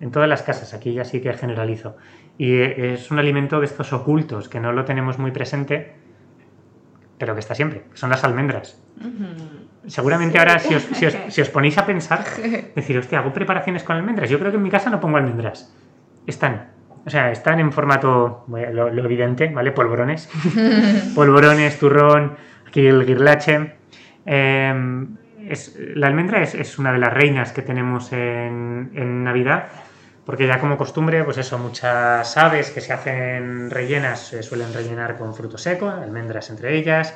[0.00, 1.96] en todas las casas, aquí ya sí que generalizo.
[2.36, 5.92] Y es un alimento de estos ocultos que no lo tenemos muy presente,
[7.20, 8.82] pero que está siempre, son las almendras.
[9.86, 10.38] Seguramente Sí.
[10.38, 12.24] ahora, si os, si os- si os ponéis a pensar,
[12.74, 14.28] decir, hostia, hago preparaciones con almendras.
[14.30, 15.72] Yo creo que en mi casa no pongo almendras.
[16.26, 16.70] Están.
[17.06, 19.72] O sea, están en formato, bueno, lo, lo evidente, ¿vale?
[19.72, 20.28] Polvorones.
[21.14, 23.74] Polvorones, turrón, aquí el guirlache.
[24.26, 25.06] Eh,
[25.48, 29.68] es- la almendra es, es una de las reinas que tenemos en, en Navidad,
[30.24, 35.16] porque ya como costumbre, pues eso, muchas aves que se hacen rellenas se suelen rellenar
[35.16, 37.14] con fruto seco, almendras entre ellas.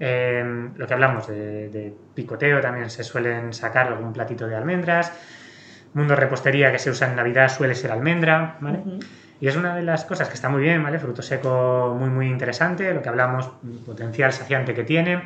[0.00, 5.12] Eh, lo que hablamos de, de picoteo también se suelen sacar algún platito de almendras.
[5.94, 8.80] Mundo repostería que se usa en Navidad suele ser almendra, ¿vale?
[9.40, 10.98] Y es una de las cosas que está muy bien, ¿vale?
[10.98, 13.50] Fruto seco muy, muy interesante, lo que hablamos,
[13.84, 15.22] potencial saciante que tiene.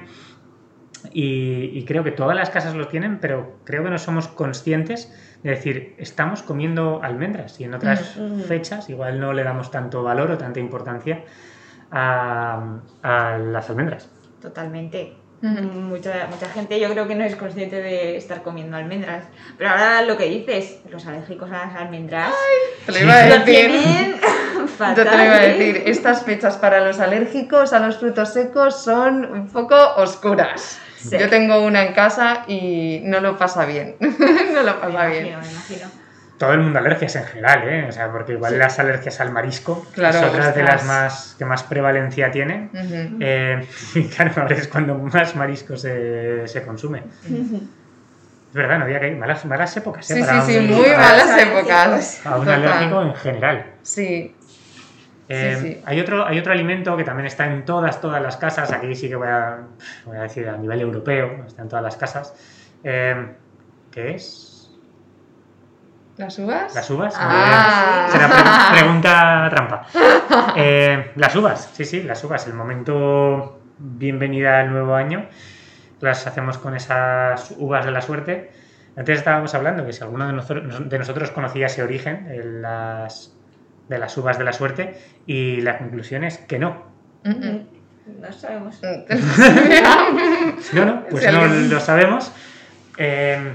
[1.13, 5.13] Y, y creo que todas las casas lo tienen, pero creo que no somos conscientes
[5.43, 8.43] de decir, estamos comiendo almendras y en otras Mm, mm.
[8.45, 11.23] fechas igual no le damos tanto valor o tanta importancia
[11.91, 14.09] a, a las almendras.
[14.41, 15.15] Totalmente.
[15.43, 19.25] Mucha, mucha gente yo creo que no es consciente de estar comiendo almendras.
[19.59, 22.33] Pero ahora lo que dices, los alérgicos a las almendras
[22.87, 23.45] Te lo iba a decir.
[23.45, 24.15] tienen
[24.57, 24.95] Yo fatal.
[25.11, 25.49] te lo iba a ¿eh?
[25.59, 25.83] decir.
[25.87, 30.81] Estas fechas para los alérgicos a los frutos secos son un poco oscuras.
[31.11, 31.19] Sí.
[31.19, 33.97] Yo tengo una en casa y no lo pasa bien.
[34.01, 35.27] no lo Me pasa bien.
[35.27, 35.89] imagino, me imagino.
[36.39, 37.87] Todo el mundo alergias en general, ¿eh?
[37.89, 38.59] O sea, porque igual Sí.
[38.59, 42.69] las alergias al marisco Claro, es otra de las más que más prevalencia tienen.
[42.75, 43.17] Ujú.
[43.21, 47.05] Eh, y claro, ahora es cuando más marisco se, se consume.
[47.25, 49.17] Es verdad, no había que ir.
[49.17, 50.15] Malas, malas épocas, ¿eh?
[50.15, 52.21] Sí, Para sí, sí, muy malas épocas.
[52.23, 52.65] Para un Total.
[52.65, 53.67] alérgico en general.
[53.83, 54.35] Sí.
[55.29, 55.83] Eh, sí.
[55.85, 58.71] Hay, otro, hay otro alimento que también está en todas, todas las casas.
[58.73, 59.59] Aquí sí que voy a,
[60.05, 62.35] voy a decir a nivel europeo, está en todas las casas.
[62.85, 63.33] Eh,
[63.91, 64.71] ¿Qué es?
[66.17, 66.75] ¿Las uvas?
[66.75, 67.15] ¿Las uvas?
[67.19, 68.09] Ah.
[68.11, 69.87] Será pre- pregunta trampa.
[70.59, 72.47] Eh, las uvas, sí, sí, las uvas.
[72.47, 75.27] El momento bienvenida al nuevo año.
[76.01, 78.51] Las hacemos con esas uvas de la suerte.
[78.97, 83.36] Antes estábamos hablando que si alguno de nosotros, de nosotros conocía ese origen las,
[83.89, 86.85] de las uvas de la suerte y la conclusión es que no.
[87.25, 88.81] No sabemos.
[90.73, 92.33] No, no, pues Si no alguien- lo sabemos.
[92.99, 93.53] Eh,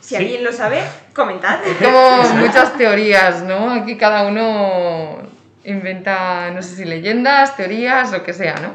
[0.00, 0.16] Si sí.
[0.16, 0.80] alguien lo sabe,
[1.14, 1.60] comentad.
[1.82, 3.70] Como muchas teorías, ¿no?
[3.70, 5.18] Aquí cada uno
[5.64, 8.74] inventa, no sé si leyendas, teorías, lo que sea, ¿no?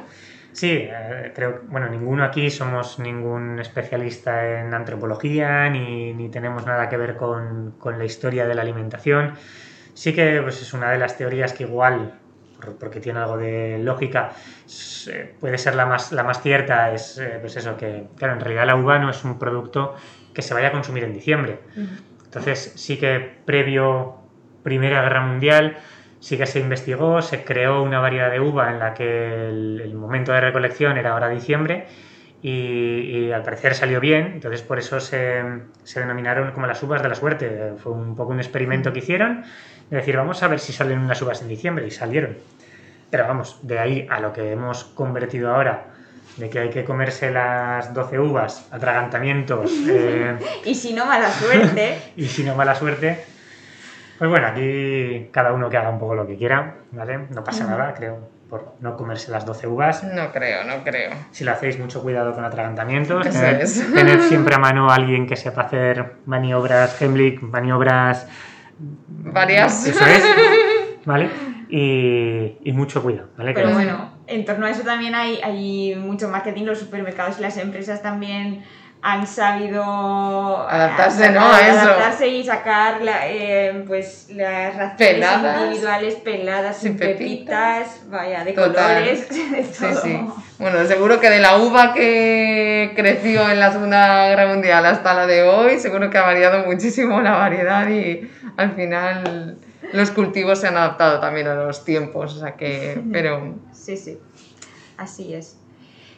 [0.53, 6.89] Sí, eh, creo, bueno, ninguno aquí somos ningún especialista en antropología, ni, ni tenemos nada
[6.89, 9.33] que ver con, con la historia de la alimentación.
[9.97, 12.13] Sí que pues, es una de las teorías que igual,
[12.61, 14.31] por- porque tiene algo de lógica,
[15.39, 18.67] puede ser la más, la más cierta, es eh, pues eso, que claro, en realidad
[18.67, 19.95] la uva no es un producto
[20.35, 21.59] que se vaya a consumir en diciembre.
[22.25, 24.17] Entonces sí que previo
[24.63, 25.77] Primera Guerra Mundial
[26.19, 29.95] sí que se investigó, se creó una variedad de uva en la que el, el
[29.95, 31.87] momento de recolección era ahora diciembre
[32.41, 35.41] y, y al parecer salió bien, entonces por eso se,
[35.83, 37.73] se denominaron como las uvas de la suerte.
[37.77, 39.43] Fue un poco un experimento que hicieron,
[39.89, 42.37] de decir vamos a ver si salen unas uvas en diciembre y salieron.
[43.09, 45.85] Pero vamos, de ahí a lo que hemos convertido ahora,
[46.35, 51.97] de que hay que comerse las 12 uvas, atragantamientos, eh, Y si no, mala suerte.
[52.17, 53.23] y si no, mala suerte.
[54.17, 57.19] Pues bueno, aquí cada uno que haga un poco lo que quiera, ¿vale?
[57.29, 58.17] No pasa nada, creo,
[58.49, 60.03] por no comerse las 12 uvas.
[60.03, 61.11] No creo, no creo.
[61.31, 63.27] Si lo hacéis, mucho cuidado con atragantamientos.
[63.27, 63.93] Eso Tened, es.
[63.93, 68.27] tened siempre a mano a alguien que sepa hacer maniobras Heimlich, maniobras.
[68.79, 69.87] Varias.
[69.87, 70.23] Eso es,
[71.05, 71.29] ¿vale?
[71.69, 73.53] Y, y mucho cuidado, ¿vale?
[73.53, 76.63] Pero Que- bueno, en torno a eso también hay, hay mucho marketing.
[76.65, 78.63] Los supermercados y las empresas también
[79.01, 79.83] han sabido
[80.67, 81.41] Adaptarse, ¿no?
[81.53, 81.79] a eso.
[81.81, 85.61] adaptarse y sacar la- eh, pues las raciones Peladas.
[85.61, 87.87] individuales peladas Sin pepitas.
[87.99, 88.73] pepitas, vaya, de Total.
[88.95, 90.19] colores, de Sí, sí.
[90.57, 95.27] Bueno, seguro que de la uva que creció en la Segunda Guerra Mundial hasta la
[95.27, 99.57] de hoy, seguro que ha variado muchísimo la variedad y al final
[99.93, 104.17] los cultivos se han adaptado también a los tiempos, o sea que, pero Sí, sí,
[104.97, 105.57] así es.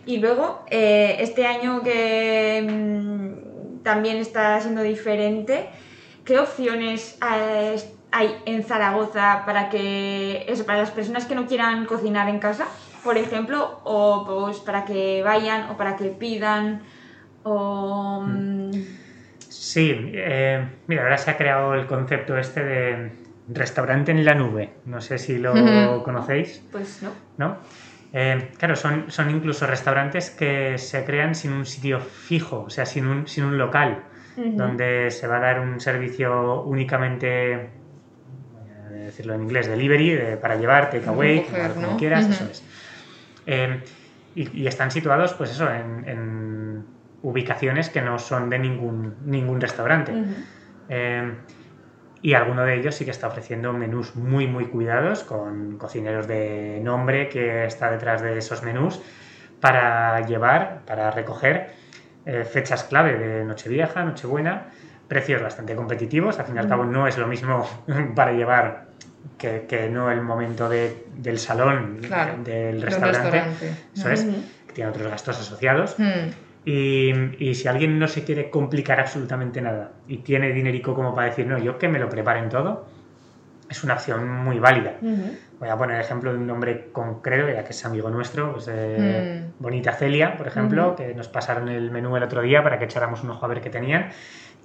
[0.05, 5.69] Y luego, eh, este año que mm, también está siendo diferente,
[6.25, 7.17] ¿qué opciones
[8.11, 12.67] hay en Zaragoza para que eso, para las personas que no quieran cocinar en casa,
[13.03, 16.81] por ejemplo, o pues para que vayan o para que pidan
[17.43, 18.71] o mm,
[19.61, 23.11] Sí, eh, mira, ahora se ha creado el concepto este de
[23.49, 24.69] restaurante en la nube.
[24.85, 27.11] No sé si lo conocéis, pues no.
[27.37, 27.57] ¿no?
[28.13, 32.85] Eh, claro, son, son incluso restaurantes que se crean sin un sitio fijo, o sea,
[32.85, 34.03] sin un, sin un local,
[34.37, 37.69] donde se va a dar un servicio únicamente,
[38.53, 41.97] voy a decirlo en inglés, delivery, de- para llevar, takeaway, Recoger, como, ¿no?
[41.97, 42.63] quieras, eso es.
[43.45, 43.83] Eh,
[44.35, 46.48] y, y están situados, pues eso, en, en
[47.21, 50.13] ubicaciones que no son de ningún, ningún restaurante.
[50.87, 51.33] Eh,
[52.21, 56.79] y alguno de ellos sí que está ofreciendo menús muy, muy cuidados, con cocineros de
[56.83, 59.01] nombre que está detrás de esos menús,
[59.61, 61.71] para llevar, para recoger
[62.25, 64.67] eh, fechas clave de Nochevieja, Nochebuena,
[65.07, 66.39] precios bastante competitivos.
[66.39, 67.65] Al fin y al cabo, no es lo mismo
[68.15, 68.87] para llevar
[69.37, 73.21] que, que no el momento de- del salón Claro, del restaurante.
[73.31, 73.73] restaurante.
[73.95, 74.25] Eso es,
[74.67, 75.95] que tiene otros gastos asociados.
[76.71, 81.29] Y, y si alguien no se quiere complicar absolutamente nada y tiene dinerico como para
[81.29, 82.85] decir, no, yo que me lo preparen todo,
[83.67, 84.93] es una opción muy válida.
[85.59, 88.69] Voy a poner el ejemplo de un nombre concreto, ya que es amigo nuestro, pues,
[88.71, 89.63] eh, Mm.
[89.63, 93.23] Bonita Celia, por ejemplo, que nos pasaron el menú el otro día para que echáramos
[93.23, 94.09] un ojo a ver qué tenían.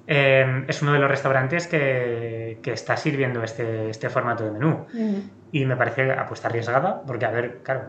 [0.07, 4.87] Eh, es uno de los restaurantes que, que está sirviendo este, este formato de menú.
[4.93, 5.23] Ujú.
[5.53, 7.85] Y me parece apuesta arriesgada, porque, a ver, claro,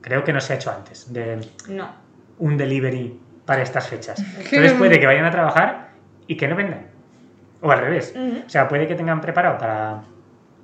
[0.00, 1.12] creo que no se ha hecho antes.
[1.12, 1.38] De,
[1.68, 2.05] No.
[2.38, 4.18] Un delivery para estas fechas.
[4.18, 5.88] Entonces puede que vayan a trabajar
[6.26, 6.86] y que no vendan.
[7.60, 8.14] O al revés.
[8.44, 10.02] O sea, puede que tengan preparado para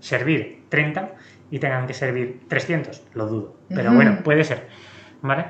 [0.01, 1.11] servir 30
[1.51, 3.03] y tengan que servir 300.
[3.15, 3.57] Lo dudo.
[3.69, 4.69] Pero bueno, puede ser.
[5.23, 5.45] ¿Vale?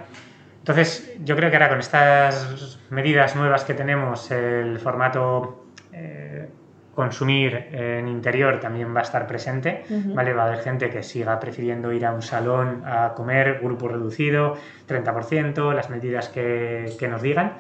[0.59, 6.49] Entonces, yo creo que ahora con estas medidas nuevas que tenemos, el formato eh,
[6.95, 10.35] consumir en interior también va a estar presente, ¿vale?
[10.35, 14.57] Va a haber gente que siga prefiriendo ir a un salón a comer, grupo reducido,
[14.89, 17.55] 30%, las medidas que, que nos digan.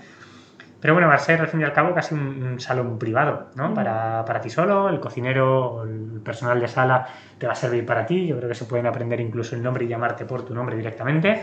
[0.83, 3.73] Pero bueno, va a ser al fin y al cabo casi un, salón privado, ¿no?
[3.73, 7.07] para, para, ti solo, el cocinero el personal de sala
[7.39, 8.27] te va a servir para ti.
[8.27, 11.41] Yo creo que se pueden aprender incluso el nombre y llamarte por tu nombre directamente.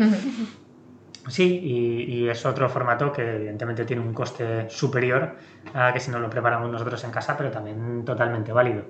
[1.29, 5.35] Sí, y, es otro formato que evidentemente tiene un coste superior
[5.73, 8.83] a que si no lo preparamos nosotros en casa, pero también totalmente válido.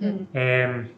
[0.00, 0.90] Eh,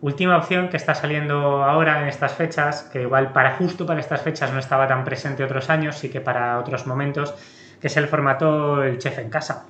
[0.00, 4.22] última opción que está saliendo ahora en estas fechas, que igual para justo para estas
[4.22, 7.34] fechas no estaba tan presente otros años, sí que para otros momentos,
[7.80, 9.66] que es el formato El Chef en Casa.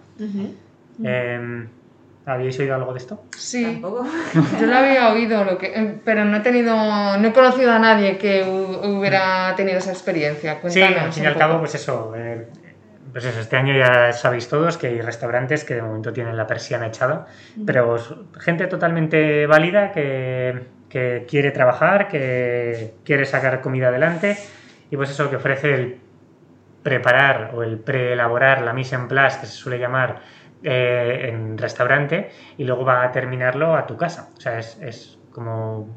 [1.02, 1.68] Em,
[2.24, 3.24] ¿Habéis oído algo de esto?
[3.36, 3.82] Sí,
[4.60, 6.74] yo lo había oído, lo que, em, pero no he tenido,
[7.18, 10.58] no he conocido a nadie que hubiera tenido esa experiencia.
[10.68, 12.46] sí, al fin y al cabo, pues eso, eh,
[13.12, 16.46] pues eso, este año ya sabéis todos que hay restaurantes que de momento tienen la
[16.46, 17.26] persiana echada,
[17.66, 17.96] pero
[18.38, 24.36] gente totalmente válida que, que quiere trabajar, que quiere sacar comida adelante
[24.90, 25.98] y pues eso que ofrece el
[26.82, 30.20] preparar o el preelaborar la mise en place, que se suele llamar
[30.62, 34.30] eh, en restaurante, y luego va a terminarlo a tu casa.
[34.36, 35.88] O sea, es, es como,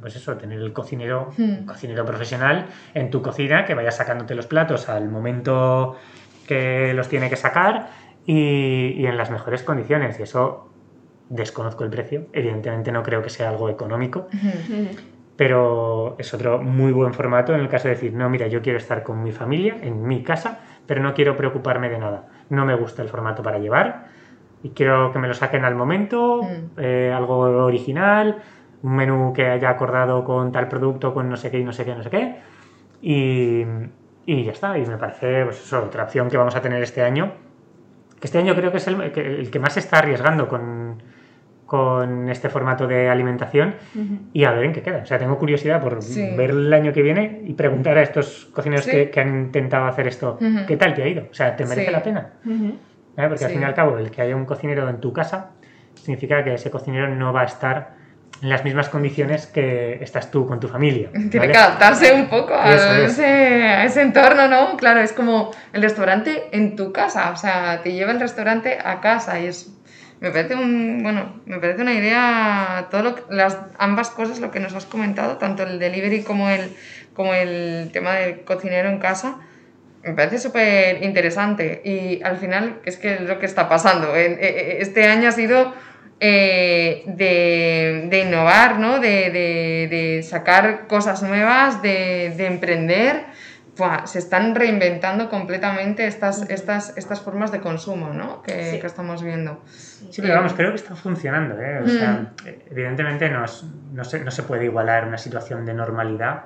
[0.00, 1.66] pues eso, tener el cocinero, hmm.
[1.66, 5.96] cocinero profesional en tu cocina, que vaya sacándote los platos al momento
[6.46, 7.88] que los tiene que sacar
[8.26, 10.18] y, y en las mejores condiciones.
[10.20, 10.70] Y eso
[11.28, 12.26] desconozco el precio.
[12.32, 14.28] Evidentemente no creo que sea algo económico.
[14.32, 18.62] Hmm pero es otro muy buen formato en el caso de decir, no, mira, yo
[18.62, 22.28] quiero estar con mi familia, en mi casa, pero no quiero preocuparme de nada.
[22.50, 24.06] No me gusta el formato para llevar
[24.64, 26.78] y quiero que me lo saquen al momento, mm.
[26.78, 28.38] eh, algo original,
[28.82, 31.84] un menú que haya acordado con tal producto, con no sé qué y no sé
[31.84, 32.36] qué, no sé qué.
[33.02, 33.62] Y,
[34.24, 37.02] y ya está, y me parece pues eso, otra opción que vamos a tener este
[37.02, 37.32] año.
[38.18, 40.96] Que este año creo que es el, el que más se está arriesgando con,
[41.66, 43.74] con este formato de alimentación
[44.32, 45.02] y a ver en qué queda.
[45.02, 45.98] O sea, tengo curiosidad por
[46.36, 50.38] ver el año que viene y preguntar a estos cocineros que, han intentado hacer esto,
[50.66, 51.26] ¿qué tal te ha ido?
[51.30, 52.30] O sea, ¿te merece la pena?
[53.16, 55.50] Porque al fin y al cabo, el que haya un cocinero en tu casa
[55.94, 57.94] significa que ese cocinero no va a estar
[58.42, 61.10] en las mismas condiciones que estás tú con tu familia.
[61.30, 64.76] Tiene que adaptarse un poco a ese, a ese, entorno, ¿no?
[64.76, 69.00] Claro, es como el restaurante en tu casa, o sea, te lleva el restaurante a
[69.00, 69.74] casa y es
[70.20, 74.74] me parece un, bueno, me parece una idea, todo las, ambas cosas, lo que nos
[74.74, 76.74] has comentado, tanto el delivery como el,
[77.14, 79.36] como el tema del cocinero en casa,
[80.04, 81.82] me parece súper interesante.
[81.84, 84.14] Y al final, es que es lo que está pasando.
[84.14, 85.74] E, e, este año ha sido
[86.20, 89.00] eh, de, de, innovar, ¿no?
[89.00, 93.26] de, de, de, sacar cosas nuevas, de, emprender
[94.04, 98.40] se están reinventando completamente estas, estas, estas formas de consumo ¿no?
[98.42, 99.60] que, que estamos viendo.
[99.66, 101.60] Sí, pero vamos, creo que está funcionando.
[101.60, 101.80] ¿eh?
[101.82, 102.32] O sea,
[102.70, 103.44] evidentemente no,
[103.92, 106.44] no, se, no, se, puede igualar una situación de normalidad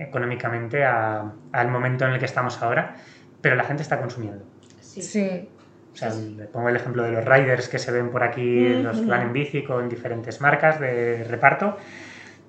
[0.00, 2.96] económicamente a, al momento en el que estamos ahora,
[3.40, 4.44] pero la gente está consumiendo.
[4.80, 5.48] Sí.
[5.92, 9.00] O sea, le pongo el ejemplo de los riders que se ven por aquí, los
[9.00, 11.76] plan en bici con diferentes marcas de reparto.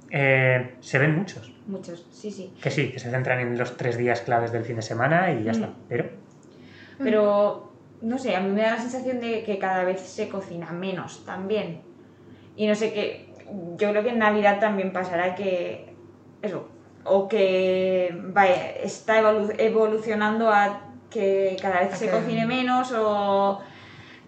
[0.10, 1.54] Eh, se ven muchos.
[1.68, 2.54] Muchos, sí, sí.
[2.62, 5.44] Que sí, que se centran en los tres días claves del fin de semana y
[5.44, 5.70] ya está.
[5.88, 6.10] Pero.
[7.00, 10.72] Pero, no sé, a mí me da la sensación de que cada vez se cocina
[10.72, 11.82] menos también.
[12.56, 13.34] Y no sé qué.
[13.78, 15.94] Yo creo que en Navidad también pasará que.
[16.42, 16.70] Eso.
[17.04, 19.20] O que vaya, está
[19.58, 23.60] evolucionando a que cada vez se cocine menos o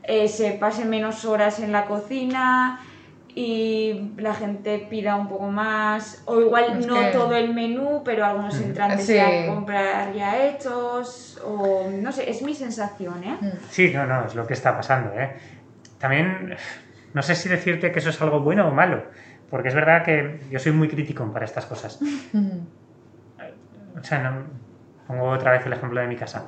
[0.03, 2.79] eh, se pasen menos horas en la cocina
[3.35, 8.59] y la gente pida un poco más, o igual no todo el menú, pero algunos
[8.59, 13.37] entran a comprar ya hechos, o no sé, es mi sensación, ¿eh?
[13.71, 15.35] Sí, no, no, es lo que está pasando, ¿eh?
[15.97, 16.55] También,
[17.13, 19.03] no sé si decirte que eso es algo bueno o malo,
[19.53, 21.99] porque es verdad que yo soy muy crítico para estas cosas.
[23.95, 24.47] O sea, no,
[25.07, 26.47] pongo otra vez el ejemplo de mi casa.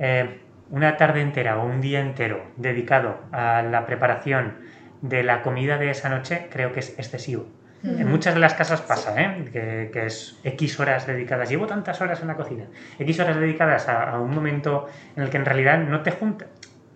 [0.00, 4.56] Eh, una tarde entera o un día entero dedicado a la preparación
[5.00, 7.46] de la comida de esa noche creo que es excesivo.
[7.84, 9.88] En muchas de las casas pasa, ¿eh?
[9.92, 11.48] que, es X horas dedicadas.
[11.48, 12.64] Llevo tantas horas en la cocina.
[12.98, 16.48] X horas dedicadas a, un momento en el que en realidad no te juntas.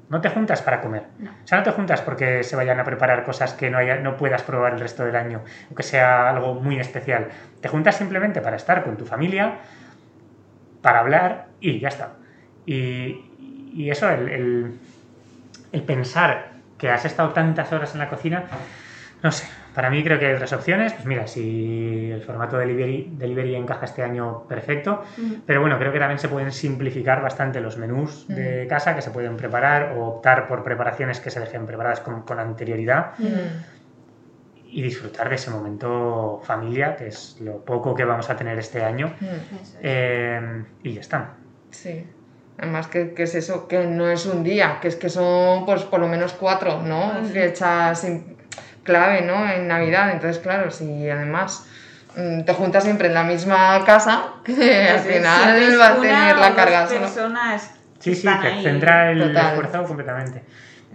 [0.09, 1.05] No te juntas para comer.
[1.45, 4.17] O sea, no te juntas porque se vayan a preparar cosas que no, haya, no
[4.17, 7.29] puedas probar el resto del año, o que sea algo muy especial.
[7.61, 9.59] Te juntas simplemente para estar con tu familia,
[10.81, 12.13] para hablar y ya está.
[12.65, 13.25] Y,
[13.75, 14.79] y eso, el, el,
[15.73, 18.45] el pensar que has estado tantas horas en la cocina,
[19.23, 19.47] no sé,
[19.79, 20.93] Para mí creo que hay otras opciones.
[20.93, 25.05] Pues mira, si el formato de delivery, delivery encaja este año, perfecto.
[25.47, 29.13] Pero bueno, creo que también se pueden simplificar bastante los menús de casa que se
[29.13, 33.13] pueden preparar o optar por preparaciones que se dejen preparadas con, con anterioridad
[34.67, 38.83] y disfrutar de ese momento familia, que es lo poco que vamos a tener este
[38.83, 39.15] año.
[39.63, 39.79] Es.
[39.81, 41.35] Eh, y ya está.
[41.71, 42.05] Sí.
[42.59, 45.85] Además, que, que es eso, que no es un día, que es que son pues
[45.85, 47.13] por lo menos cuatro, ¿no?
[47.27, 48.03] Fechas
[48.89, 49.49] clave, ¿no?
[49.51, 50.11] En Navidad.
[50.11, 51.67] Entonces, claro, si además
[52.17, 56.55] mm, te juntas siempre en la misma casa, que al final va a tener la
[56.55, 58.63] carga personas Sí, sí, están te ahí.
[58.63, 59.47] centra el Total.
[59.49, 60.43] esfuerzo completamente.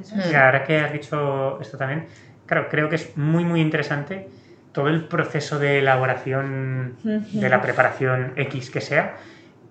[0.02, 0.32] Eso es.
[0.32, 2.08] Y ahora que has dicho esto también,
[2.46, 4.28] claro, creo que es muy, muy interesante
[4.72, 9.18] todo el proceso de elaboración de la preparación X que sea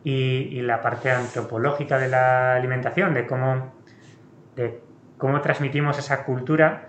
[0.05, 0.13] y,
[0.53, 3.73] y la parte antropológica de la alimentación, de cómo,
[4.55, 4.79] de
[5.19, 6.87] cómo transmitimos esa cultura,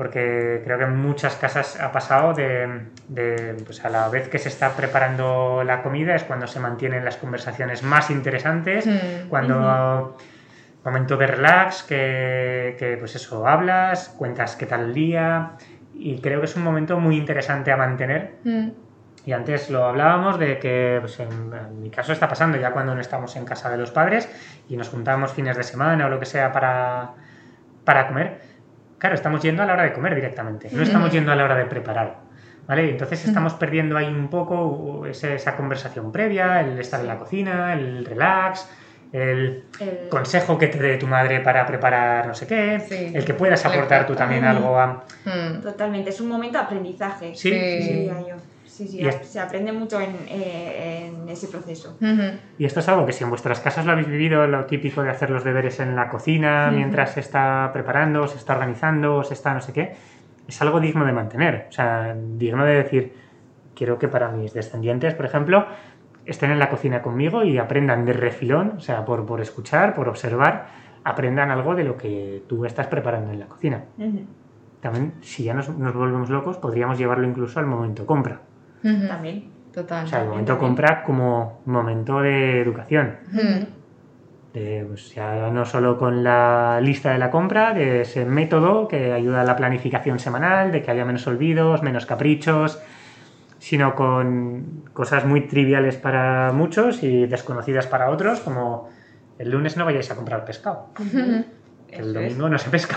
[0.00, 4.38] porque creo que en muchas casas ha pasado de, de, pues a la vez que
[4.38, 9.28] se está preparando la comida es cuando se mantienen las conversaciones más interesantes, Mm.
[9.28, 10.16] cuando
[10.86, 15.50] momento de relax, que, que, pues eso, hablas, cuentas qué tal el día
[15.92, 18.68] y creo que es un momento muy interesante a mantener Mm.
[19.26, 22.94] y antes lo hablábamos de que pues, en, en mi caso está pasando ya cuando
[22.94, 24.30] no estamos en casa de los padres
[24.66, 27.10] y nos juntamos fines de semana o lo que sea para,
[27.84, 28.48] para comer.
[29.00, 31.56] Claro, estamos yendo a la hora de comer directamente, no estamos yendo a la hora
[31.56, 32.18] de preparar.
[32.68, 32.88] ¿Vale?
[32.90, 37.72] Entonces estamos perdiendo ahí un poco ese- esa conversación previa, el estar en la cocina,
[37.72, 38.68] el relax,
[39.12, 43.10] el El- consejo que te dé tu madre para preparar no sé qué, Sí.
[43.12, 45.02] el que puedas aportar tú también algo a...
[45.62, 47.34] Totalmente, es un momento de aprendizaje.
[47.34, 47.50] Sí, Sí.
[47.50, 47.92] sí, sí.
[47.94, 48.36] diría yo.
[48.80, 51.98] Sí, sí, es- se aprende mucho en, eh, en ese proceso.
[52.56, 55.10] Y esto es algo que si en vuestras casas lo habéis vivido, lo típico de
[55.10, 59.52] hacer los deberes en la cocina mientras se está preparando, se está organizando, se está
[59.52, 59.96] no sé qué,
[60.48, 61.66] es algo digno de mantener.
[61.68, 63.14] O sea, digno de decir,
[63.74, 65.66] quiero que para mis descendientes, por ejemplo,
[66.24, 70.08] estén en la cocina conmigo y aprendan de refilón, o sea, por, por escuchar, por
[70.08, 70.68] observar,
[71.04, 73.84] aprendan algo de lo que tú estás preparando en la cocina.
[74.80, 78.40] También, si ya nos, nos volvemos locos, podríamos llevarlo incluso al momento compra.
[78.82, 79.50] También.
[79.72, 80.04] Total.
[80.04, 80.68] O sea, el momento también.
[80.68, 83.16] compra como momento de educación.
[84.52, 89.12] De, pues, ya no solo con la lista de la compra, de ese método que
[89.12, 92.80] ayuda a la planificación semanal, de que haya menos olvidos, menos caprichos,
[93.60, 98.88] sino con cosas muy triviales para muchos y desconocidas para otros, como
[99.38, 100.88] el lunes no vayáis a comprar pescado,
[101.90, 102.96] el domingo no se pesca.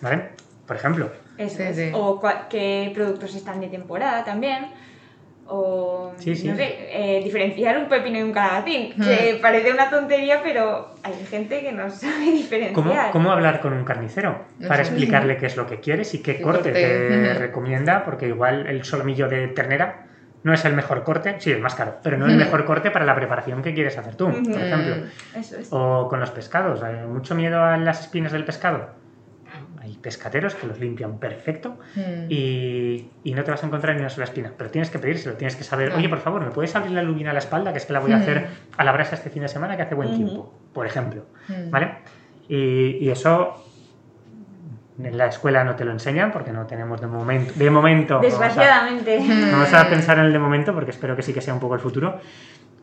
[0.00, 0.30] ¿Vale?
[0.66, 1.10] Por ejemplo.
[1.44, 1.76] Eso Sí, es.
[1.76, 1.90] sí.
[1.94, 2.20] O
[2.50, 4.66] qué productos están de temporada también.
[5.46, 8.94] O Sí, no sé, eh, diferenciar un pepino y un calabacín.
[8.96, 9.02] Hmm.
[9.02, 13.10] Que parece una tontería, pero hay gente que no sabe ¿Cómo, diferenciar.
[13.10, 14.44] cómo hablar con un carnicero?
[14.66, 14.92] Para Eso.
[14.92, 16.80] explicarle qué es lo que quieres y qué, Qué corte, corte.
[16.80, 20.06] te recomienda, porque igual el solomillo de ternera
[20.44, 23.04] no es el mejor corte, sí, el más caro, pero no el mejor corte para
[23.04, 24.96] la preparación que quieres hacer tú, por ejemplo.
[25.36, 25.68] Eso es.
[25.70, 28.88] O con los pescados, mucho miedo a las espinas del pescado.
[30.02, 32.26] Pescateros que los limpian perfecto Mm.
[32.28, 35.36] y, y no te vas a encontrar ni una sola espina, pero tienes que pedírselo,
[35.36, 35.96] tienes que saber, Ah.
[35.98, 37.70] oye, por favor, ¿me puedes abrir la lubina a la espalda?
[37.72, 38.22] Que es que la voy a Mm.
[38.22, 38.46] hacer
[38.76, 40.16] a la brasa este fin de semana que hace buen Ujú.
[40.16, 41.24] tiempo, por ejemplo.
[41.48, 41.70] Mm.
[41.70, 41.88] ¿Vale?
[42.48, 43.64] Y, y eso
[45.02, 47.52] en la escuela no te lo enseñan porque no tenemos de momento.
[47.56, 48.14] De momento.
[48.16, 49.18] vamos a- Desgraciadamente.
[49.52, 51.74] Vamos a pensar en el de momento porque espero que sí que sea un poco
[51.74, 52.20] el futuro.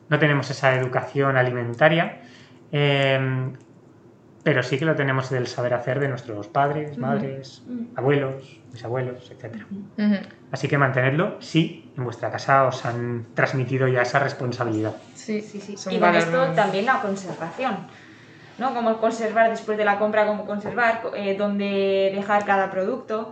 [0.10, 2.22] No tenemos esa educación alimentaria,
[2.72, 3.20] eh,
[4.50, 7.94] pero sí que lo tenemos del saber hacer de nuestros padres, madres, Ujú.
[7.96, 9.56] abuelos, bisabuelos, etc.
[10.50, 14.96] Así que mantenerlo si en vuestra casa os han transmitido ya esa responsabilidad.
[15.14, 15.78] Sí, Sí, sí.
[15.78, 17.88] son Y con valores esto también la conservación.
[18.58, 18.74] ¿no?
[18.74, 23.32] Cómo conservar después de la compra, cómo conservar, eh, dónde dejar cada producto.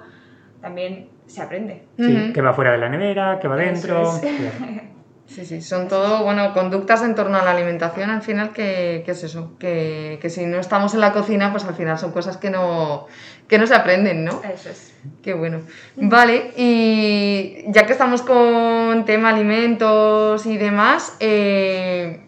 [0.61, 1.89] También se aprende.
[1.97, 2.33] Sí, Ujú.
[2.33, 4.03] que va fuera de la nevera, que va dentro.
[4.03, 4.21] Es.
[5.27, 9.11] Sí, sí, son todo, bueno, conductas en torno a la alimentación al final que, que
[9.11, 12.37] es eso, que, que si no estamos en la cocina, pues al final son cosas
[12.37, 13.07] que no,
[13.47, 14.41] que no se aprenden, ¿no?
[14.43, 14.93] Eso es.
[15.23, 15.61] Qué bueno.
[15.95, 22.21] Vale, y ya que estamos con tema alimentos y demás, eh,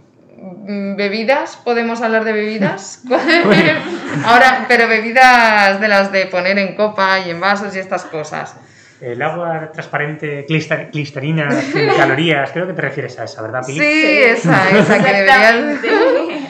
[0.97, 3.03] bebidas, ¿podemos hablar de bebidas?
[4.25, 8.55] Ahora, pero bebidas de las de poner en copa y en vasos y estas cosas.
[9.01, 13.73] El agua transparente, clista- cristalina, sin calorías, creo que te refieres a esa, ¿verdad, Sí,
[13.73, 13.85] Pili?
[13.85, 15.55] esa, esa que deberías...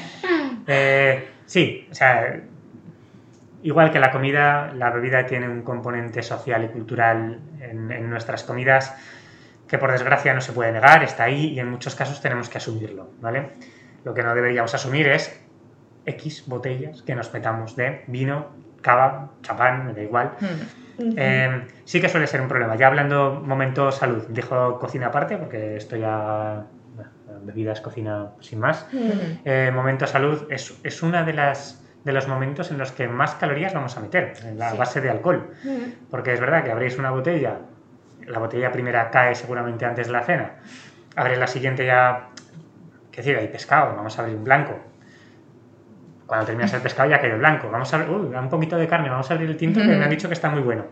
[0.72, 2.42] Eh, sí, o sea,
[3.64, 8.44] igual que la comida, la bebida tiene un componente social y cultural en, en nuestras
[8.44, 8.94] comidas
[9.68, 12.58] que por desgracia no se puede negar, está ahí y en muchos casos tenemos que
[12.60, 13.50] asumirlo, ¿vale?
[14.04, 15.40] Lo que no deberíamos asumir es
[16.06, 18.48] X botellas que nos metamos de vino,
[18.82, 20.34] cava, chapán, me da igual,
[21.18, 22.76] Eh, sí que suele ser un problema.
[22.76, 26.66] Ya hablando momento salud, dejo cocina aparte porque esto ya
[27.44, 28.86] bebidas, cocina sin más.
[29.46, 33.36] Eh, momento salud es, es una de las de los momentos en los que más
[33.36, 34.78] calorías vamos a meter, en la Sí.
[34.78, 35.52] base de alcohol.
[36.10, 37.58] Porque es verdad que abréis una botella,
[38.26, 40.52] la botella primera cae seguramente antes de la cena,
[41.18, 42.30] abres la siguiente ya,
[43.12, 44.80] qué decir, hay pescado, vamos a abrir un blanco.
[46.30, 47.72] Cuando terminas el pescado ya el blanco.
[47.72, 50.04] Vamos a abrir, uy, un poquito de carne, vamos a abrir el tinto que me
[50.04, 50.86] han dicho que está muy bueno.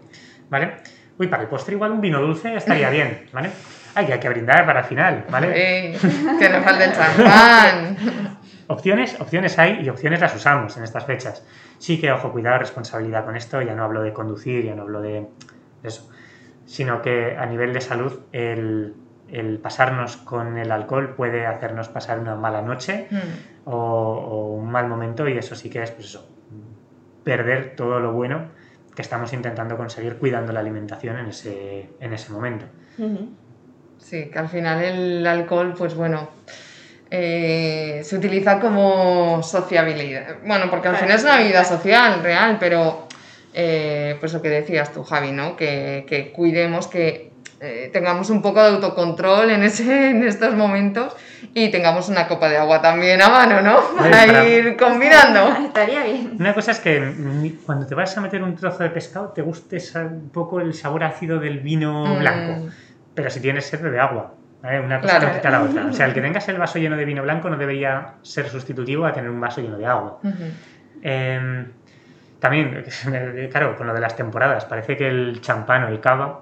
[0.49, 0.77] ¿Vale?
[1.19, 3.51] Uy, para el postre igual un vino dulce estaría bien, ¿vale?
[3.93, 5.51] Ay, hay que brindar para el final, ¿vale?
[5.55, 5.97] Eh,
[6.39, 7.97] que no falte el champán.
[8.69, 11.45] Opciones, opciones hay y opciones las usamos en estas fechas.
[11.77, 15.01] Sí que, ojo, cuidado, responsabilidad con esto, ya no hablo de conducir, ya no hablo
[15.01, 15.27] de
[15.83, 16.09] eso,
[16.65, 18.95] sino que a nivel de salud el,
[19.31, 24.71] el pasarnos con el alcohol puede hacernos pasar una mala noche Mm, o, o un
[24.71, 26.29] mal momento y eso sí que es, pues eso,
[27.23, 28.45] perder todo lo bueno
[28.95, 32.65] que estamos intentando conseguir cuidando la alimentación en ese, en ese momento.
[33.99, 36.29] Sí, que al final el alcohol, pues bueno,
[37.11, 40.37] eh, se utiliza como sociabilidad.
[40.45, 43.07] Bueno, porque al final es una vida social, real, pero
[43.53, 45.55] eh, pues lo que decías tú, Javi, ¿no?
[45.55, 47.26] Que, que cuidemos, que
[47.59, 51.15] eh, tengamos un poco de autocontrol en, ese, en estos momentos
[51.53, 53.79] y tengamos una copa de agua también a mano, ¿no?
[53.97, 55.55] Para para- ir combinando.
[55.65, 56.37] Estaría bien.
[56.39, 57.13] Una cosa es que
[57.65, 61.03] cuando te vas a meter un trozo de pescado te guste un poco el sabor
[61.03, 62.19] ácido del vino Mm.
[62.19, 62.67] blanco,
[63.15, 64.33] pero si tienes sed de agua.
[64.61, 64.79] ¿vale?
[64.79, 65.27] Una cosa Claro.
[65.29, 65.85] no quita la otra.
[65.85, 69.05] O sea, el que tengas el vaso lleno de vino blanco no debería ser sustitutivo
[69.05, 70.19] a tener un vaso lleno de agua.
[71.03, 71.65] Eh,
[72.39, 72.83] también,
[73.51, 76.41] claro, con lo de las temporadas, parece que el champán o el cava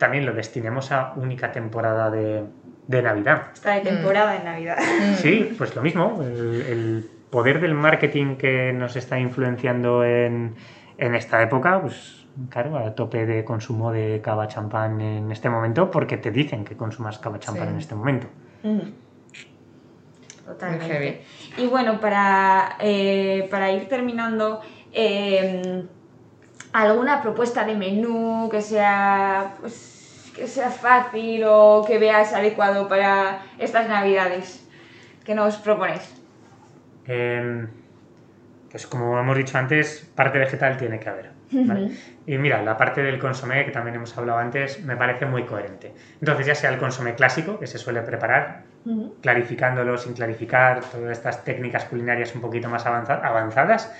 [0.00, 2.42] también lo destinemos a única temporada de,
[2.88, 3.48] de Navidad.
[3.52, 4.78] Está de temporada en Navidad.
[4.78, 5.14] Mm.
[5.16, 10.54] Sí, pues lo mismo, el, el poder del marketing que nos está influenciando en,
[10.96, 15.90] en esta época, pues claro, a tope de consumo de cava champán en este momento,
[15.90, 17.72] porque te dicen que consumas cava champán Sí.
[17.74, 18.26] en este momento.
[18.64, 18.82] Ujú.
[20.46, 21.22] Totalmente.
[21.58, 24.60] Y bueno, para, eh, para ir terminando,
[24.92, 25.84] eh,
[26.72, 33.40] ¿alguna propuesta de menú que sea, pues, que sea fácil o que veas adecuado para
[33.58, 34.66] estas navidades?
[35.24, 36.14] que nos proponéis?
[37.06, 37.66] Eh,
[38.70, 41.30] pues como hemos dicho antes, parte vegetal tiene que haber.
[41.52, 41.90] ¿vale?
[42.26, 45.92] Y mira, la parte del consomé, que también hemos hablado antes, me parece muy coherente.
[46.20, 49.14] Entonces, ya sea el consomé clásico, que se suele preparar, Ujú.
[49.20, 53.92] clarificándolo sin clarificar, todas estas técnicas culinarias un poquito más avanza- avanzadas,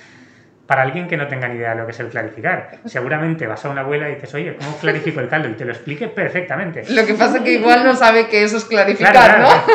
[0.70, 2.70] para alguien que no tenga ni idea de lo que es el clarificar.
[2.84, 5.48] Seguramente vas a una abuela y dices, oye, ¿cómo clarifico el caldo?
[5.48, 6.84] Y te lo explique perfectamente.
[6.90, 9.62] Lo que pasa es que igual no sabe que eso es clarificar, Claro, claro.
[9.66, 9.72] ¿no?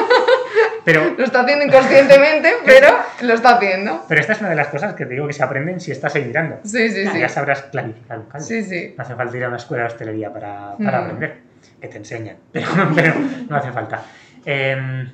[0.85, 2.87] Pero, Lo está haciendo inconscientemente, pero
[3.23, 4.05] lo está haciendo.
[4.07, 6.15] pero esta es una de las cosas que te digo que se aprenden si estás
[6.15, 6.59] ahí mirando.
[6.63, 7.19] Sí, sí, sí.
[7.19, 8.47] Ya sabrás clarificar un caldo.
[8.47, 8.93] Sí, sí.
[8.97, 11.03] No hace falta ir a una escuela de hostelería para, para Mm.
[11.03, 11.37] aprender,
[11.81, 13.13] que te enseñan, pero, pero
[13.49, 14.01] no hace falta.
[14.45, 15.09] Em,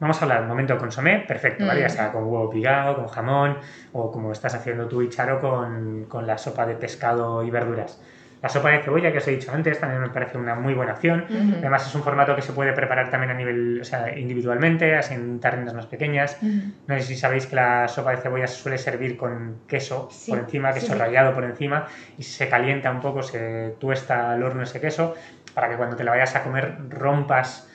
[0.00, 1.80] vamos a hablar, momento consomé, perfecto, ¿vale?
[1.80, 1.82] Mm.
[1.82, 3.58] Ya sea con huevo picado, con jamón,
[3.92, 8.00] o como estás haciendo tú y Charo con, con la sopa de pescado y verduras.
[8.42, 10.92] La sopa de cebolla que os he dicho antes también me parece una muy buena
[10.92, 11.26] opción.
[11.28, 11.56] Ujú.
[11.58, 15.12] Además es un formato que se puede preparar también a nivel, o sea, individualmente, así
[15.12, 16.38] en tarrinas más pequeñas.
[16.40, 16.72] Ujú.
[16.86, 20.30] No sé si sabéis que la sopa de cebolla se suele servir con queso Sí,
[20.30, 20.98] por encima, queso sí.
[20.98, 21.86] rallado por encima,
[22.16, 25.14] y se calienta un poco, se tuesta al horno ese queso,
[25.52, 27.69] para que cuando te la vayas a comer rompas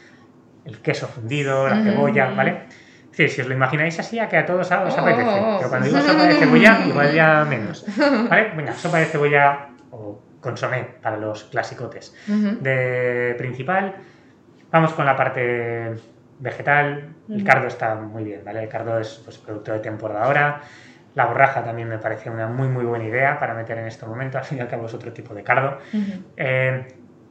[0.66, 1.84] el queso fundido, la Mm.
[1.84, 2.64] cebolla, ¿vale?
[3.12, 5.30] Sí, si os lo imagináis así, a que a todos os apetece.
[5.30, 5.56] Oh.
[5.58, 7.86] Pero cuando digo sopa de cebolla, igual ya menos.
[8.30, 8.52] ¿Vale?
[8.58, 12.58] Venga, sopa de cebolla o consomé para los clasicotes Ujú.
[12.62, 13.96] de principal.
[14.72, 15.94] Vamos con la parte
[16.40, 17.14] vegetal.
[17.30, 17.46] El Ujú.
[17.46, 18.64] cardo está muy bien, ¿vale?
[18.64, 20.62] El cardo es pues, producto de temporada ahora.
[21.16, 24.38] La borraja también me parece una muy muy buena idea para meter en este momento.
[24.38, 25.78] Al fin y al cabo es otro tipo de cardo.
[25.94, 26.24] Ujú.
[26.36, 26.86] Eh,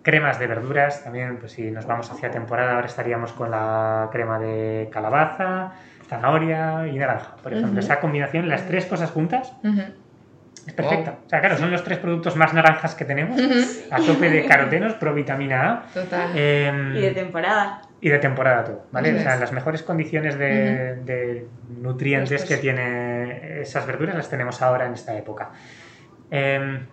[0.04, 4.38] cremas de verduras también, pues si nos vamos hacia temporada, ahora estaríamos con la crema
[4.38, 5.72] de calabaza,
[6.08, 7.80] zanahoria y naranja, por ejemplo.
[7.80, 9.52] Esa combinación, las tres cosas juntas,
[10.66, 11.16] es perfecta.
[11.26, 13.40] O sea, claro, son los tres productos más naranjas que tenemos,
[13.90, 15.82] a tope de carotenos, provitamina A.
[15.92, 16.30] Total.
[16.38, 17.80] em, Y de temporada.
[18.00, 19.14] y de temporada todo, ¿vale?
[19.16, 21.48] O sea, las mejores condiciones de, de
[21.80, 22.50] nutrientes Después.
[22.50, 25.50] que tiene esas verduras las tenemos ahora en esta época.
[26.30, 26.86] Em,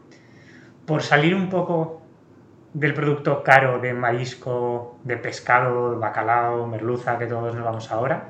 [0.86, 2.01] por salir un poco
[2.74, 8.26] del producto caro de marisco, de pescado, bacalao, merluza, que todos nos vamos ahora,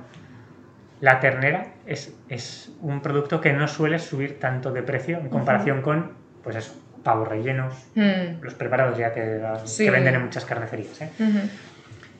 [0.99, 5.81] la ternera es, es un producto que no suele subir tanto de precio en comparación
[5.81, 6.11] con,
[6.43, 6.73] pues eso,
[7.03, 8.41] pavos rellenos, Mm.
[8.43, 9.85] los preparados ya que, Sí.
[9.85, 11.01] que venden en muchas carnicerías.
[11.01, 11.09] ¿eh?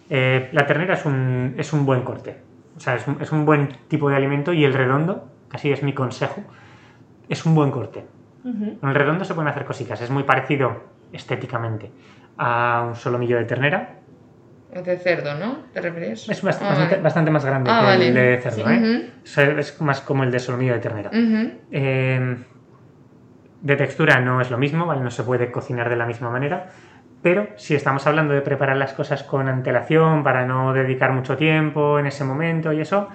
[0.10, 2.38] Eh, la ternera es un, es un buen corte.
[2.76, 5.84] O sea, es un, es un buen tipo de alimento y el redondo, casi es
[5.84, 6.42] mi consejo,
[7.30, 8.06] es un buen corte.
[8.44, 10.02] Con el redondo se pueden hacer cositas.
[10.02, 10.82] Es muy parecido
[11.14, 11.92] estéticamente
[12.38, 13.96] a un solomillo de ternera.
[14.76, 15.58] O de cerdo, ¿no?
[15.74, 16.30] ¿Te refieres?
[16.30, 17.02] Es bast- Ah, bastante, vale.
[17.04, 18.08] bastante más grande Ah, que vale.
[18.08, 18.74] el de cerdo, Sí.
[18.74, 19.12] ¿eh?
[19.24, 21.10] O sea, Es más como el de solomillo de ternera.
[21.72, 22.38] Eh,
[23.62, 25.02] de textura no es lo mismo, ¿vale?
[25.02, 26.70] No se puede cocinar de la misma manera.
[27.22, 32.00] Pero si estamos hablando de preparar las cosas con antelación para no dedicar mucho tiempo
[32.00, 33.10] en ese momento y eso,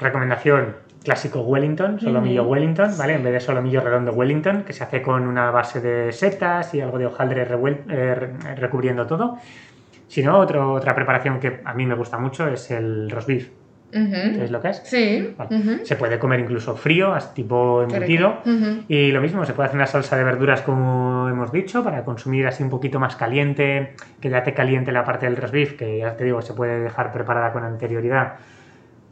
[0.00, 0.74] recomendación
[1.04, 2.42] clásico Wellington, solomillo.
[2.44, 3.14] Wellington, ¿vale?
[3.14, 6.80] En vez de solomillo redondo Wellington, que se hace con una base de setas y
[6.80, 9.38] algo de hojaldre eh, re- recubriendo todo.
[10.08, 13.48] Si no, otro- otra preparación que a mí me gusta mucho es el roast beef.
[13.94, 14.32] Ujú.
[14.34, 14.82] ¿Sabéis lo que es?
[14.84, 15.34] Sí.
[15.38, 15.84] Vale.
[15.84, 18.38] Se puede comer incluso frío, tipo embutido.
[18.42, 18.50] rico.
[18.50, 18.84] Ujú.
[18.88, 22.44] Y lo mismo, se puede hacer una salsa de verduras como hemos dicho, para consumir
[22.48, 25.98] así un poquito más caliente, que ya te caliente la parte del roast beef, que
[25.98, 28.34] ya te digo, se puede dejar preparada con anterioridad.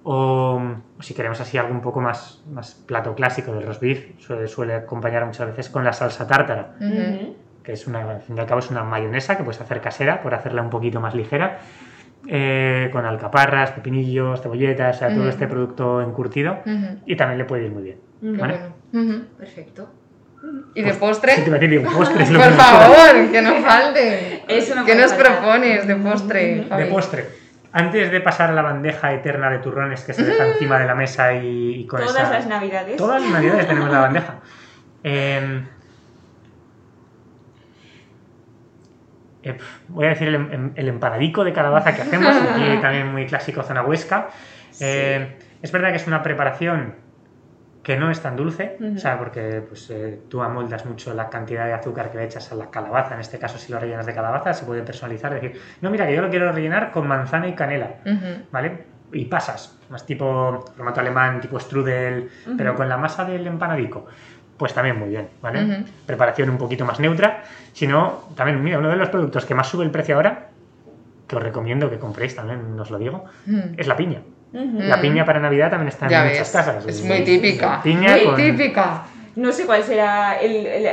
[0.04, 0.60] O,
[0.98, 4.48] o si queremos así algo un poco más, más plato clásico del roast beef, suele,
[4.48, 6.74] suele acompañar muchas veces con la salsa tártara,
[7.62, 10.20] que es una, al fin y al cabo es una mayonesa que puedes hacer casera
[10.22, 11.58] por hacerla un poquito más ligera,
[12.28, 16.58] eh, con alcaparras, pepinillos, cebolletas, o sea, todo este producto encurtido,
[17.06, 17.98] y también le puede ir muy bien.
[18.20, 18.58] Qué Vale.
[18.92, 19.24] bueno.
[19.38, 19.88] Perfecto.
[20.74, 21.34] ¿Y de te postre?
[21.46, 24.42] iba a decir, digo, postre es lo Por favor, que no falte.
[24.48, 25.38] Eso no ¿Qué nos faltar.
[25.38, 26.66] propones de postre?
[26.76, 27.41] De postre.
[27.74, 30.94] Antes de pasar a la bandeja eterna de turrones que se deja encima de la
[30.94, 32.96] mesa y, y con Todas esa- las navidades.
[32.96, 34.34] Todas las navidades tenemos la bandeja.
[35.04, 35.62] Eh,
[39.42, 43.10] eh, pf, voy a decir el, em- el empanadico de calabaza que hacemos, aquí también
[43.12, 44.28] muy clásico zona huesca.
[44.80, 46.94] Eh, Es verdad que es una preparación
[47.82, 48.94] que no es tan dulce, Ujú.
[48.96, 52.52] o sea, porque pues, eh, tú amoldas mucho la cantidad de azúcar que le echas
[52.52, 55.60] a la calabaza, en este caso si lo rellenas de calabaza se puede personalizar, decir,
[55.80, 57.94] no, mira que yo lo quiero rellenar con manzana y canela.
[58.52, 58.84] ¿vale?
[59.12, 64.06] Y pasas, más tipo formato alemán, tipo strudel, pero con la masa del empanadico.
[64.56, 65.84] Pues también muy bien, ¿vale?
[66.06, 67.42] Preparación un poquito más neutra.
[67.72, 70.48] Si no, también, mira, uno de los productos que más sube el precio ahora,
[71.26, 73.24] que os recomiendo que compréis también, os lo digo,
[73.76, 74.20] es la piña.
[74.52, 76.86] La piña para Navidad también está en Ya muchas ves, casas.
[76.86, 77.80] es muy típica.
[77.82, 79.02] Piña muy con- típica.
[79.36, 80.88] No sé cuál será el, el-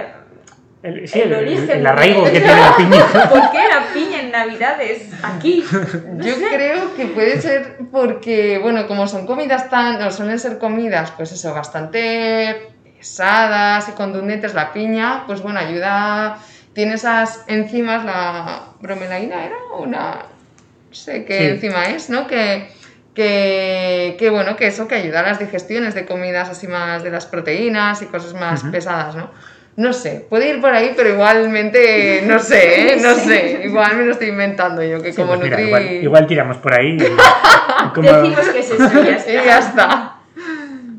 [0.82, 1.70] El, sí, el el, origen.
[1.80, 3.05] el arraigo que tiene la piña.
[3.30, 5.66] ¿Por qué la piña en Navidades aquí?
[5.72, 11.12] Yo creo que puede ser porque, bueno, como son comidas tan, o suelen ser comidas,
[11.12, 16.38] pues eso, bastante pesadas y contundentes, la piña, pues bueno, ayuda,
[16.72, 21.45] tiene esas enzimas, la bromelaína era una, no sé qué Sí.
[21.45, 22.26] enzima es, ¿no?
[22.26, 22.70] Que,
[23.16, 27.12] que, que, bueno, que eso que ayuda a las digestiones de comidas así más de
[27.12, 29.30] las proteínas y cosas más pesadas, ¿no?
[29.76, 32.97] No sé, puede ir por ahí, pero igualmente, no sé, ¿eh?
[33.01, 35.68] no sé, igual me lo estoy inventando yo, que Sí, como pues mira, nutri...
[35.68, 36.97] igual, igual tiramos por ahí.
[36.99, 39.45] y- y como- Decimos que es eso, ya Y está.
[39.45, 40.16] ya está.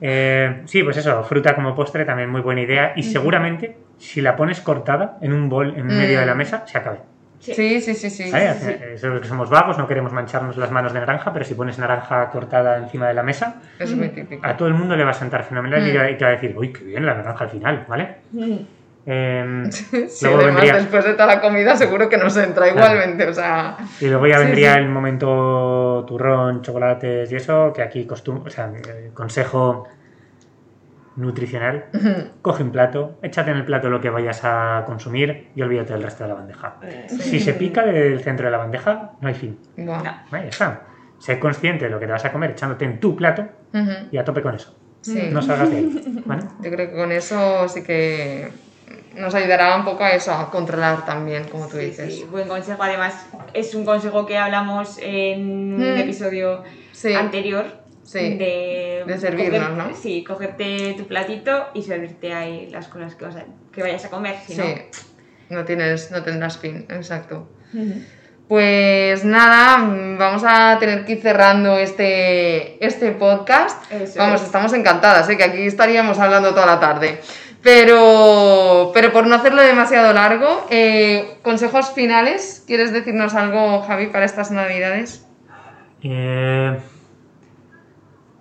[0.02, 2.92] Eh, sí, pues eso, fruta como postre también muy buena idea.
[2.96, 6.20] Y seguramente, si la pones cortada en un bol en medio Mm.
[6.20, 7.00] de la mesa, se acabe.
[7.41, 7.55] Sí.
[7.55, 8.30] Sí, sí, sí, sí.
[8.30, 8.51] ¿Vale?
[8.95, 11.78] Eso es que somos vagos, no queremos mancharnos las manos de naranja, pero si pones
[11.78, 14.47] naranja cortada encima de la mesa, Es muy típico.
[14.47, 15.93] a todo el mundo le va a sentar fenomenal y Mm.
[15.93, 18.16] te va- y te va a decir, uy, qué bien la naranja al final, ¿vale?
[18.32, 18.57] Mm.
[19.07, 23.26] Eh, Sí, luego además vendría- después de toda la comida seguro que nos entra igualmente,
[23.26, 23.76] o sea...
[24.01, 24.78] Y luego ya Sí, vendría sí.
[24.80, 29.88] el momento turrón, chocolates y eso, que aquí costum o sea, eh, consejo
[31.21, 31.87] nutricional.
[32.43, 36.03] Coge un plato, échate en el plato lo que vayas a consumir y olvídate del
[36.03, 36.77] resto de la bandeja.
[37.09, 39.59] Si se pica del centro de la bandeja, no hay fin.
[39.77, 40.03] No.
[40.37, 40.83] Está.
[41.18, 43.47] Sé consciente de lo que te vas a comer echándote en tu plato
[44.11, 44.75] y a tope con eso.
[45.03, 45.29] Sí.
[45.31, 46.23] No salgas de ahí.
[46.27, 46.43] ¿vale?
[46.62, 48.51] Yo creo que con eso sí que
[49.16, 52.14] nos ayudará un poco a eso, a controlar también, como tú Sí, dices.
[52.14, 52.83] sí, buen consejo.
[52.83, 55.99] Además, es un consejo que hablamos en un Mm.
[55.99, 56.62] episodio
[56.93, 57.14] Sí.
[57.14, 57.64] anterior.
[58.03, 58.36] Sí.
[58.36, 59.94] De, De servirnos, coger- ¿no?
[59.94, 64.11] Sí, cogerte tu platito y servirte ahí las cosas que, vas a- que vayas a
[64.11, 64.36] comer.
[64.46, 64.62] Si Sí.
[65.51, 67.48] No, tienes, no tendrás fin, exacto.
[67.72, 67.94] no.
[68.48, 69.76] Pues nada,
[70.18, 73.80] vamos a tener que ir cerrando este, este podcast.
[73.92, 74.46] Eso Vamos, es.
[74.48, 75.36] estamos encantadas, ¿eh?
[75.36, 77.20] que aquí estaríamos hablando toda la tarde.
[77.62, 84.24] Pero, pero por no hacerlo demasiado largo, eh, consejos finales, ¿quieres decirnos algo, Javi, para
[84.24, 85.24] estas navidades?
[86.03, 86.76] Eh,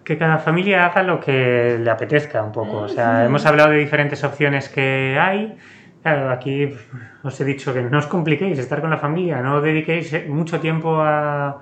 [0.10, 2.78] que cada familia haga lo que le apetezca un poco.
[2.78, 5.56] O sea, hemos hablado de diferentes opciones que hay.
[6.02, 6.74] Claro, aquí
[7.22, 11.00] os he dicho que no os compliquéis estar con la familia, no dediquéis mucho tiempo
[11.00, 11.62] a,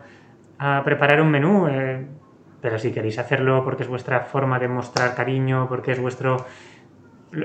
[0.59, 1.67] a preparar un menú.
[1.67, 2.05] eh,
[2.61, 6.37] pero si queréis hacerlo porque es vuestra forma de mostrar cariño, porque es vuestro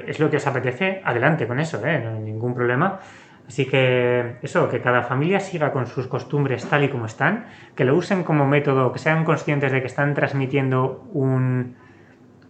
[0.07, 1.99] es lo que os apetece, adelante con eso, ¿eh?
[1.99, 3.01] no hay ningún problema.
[3.49, 7.85] Así que eso, que cada familia siga con sus costumbres tal y como están, que
[7.85, 11.75] lo usen como método, que sean conscientes de que están transmitiendo un-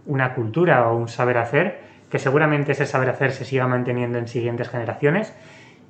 [0.06, 1.80] una cultura o un saber hacer,
[2.10, 5.32] que seguramente ese saber hacer se siga manteniendo en siguientes generaciones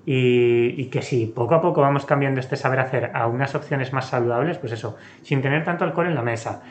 [0.06, 3.92] y, y, que si poco a poco vamos cambiando este saber hacer a unas opciones
[3.92, 6.62] más saludables, pues eso, sin tener tanto alcohol en la mesa,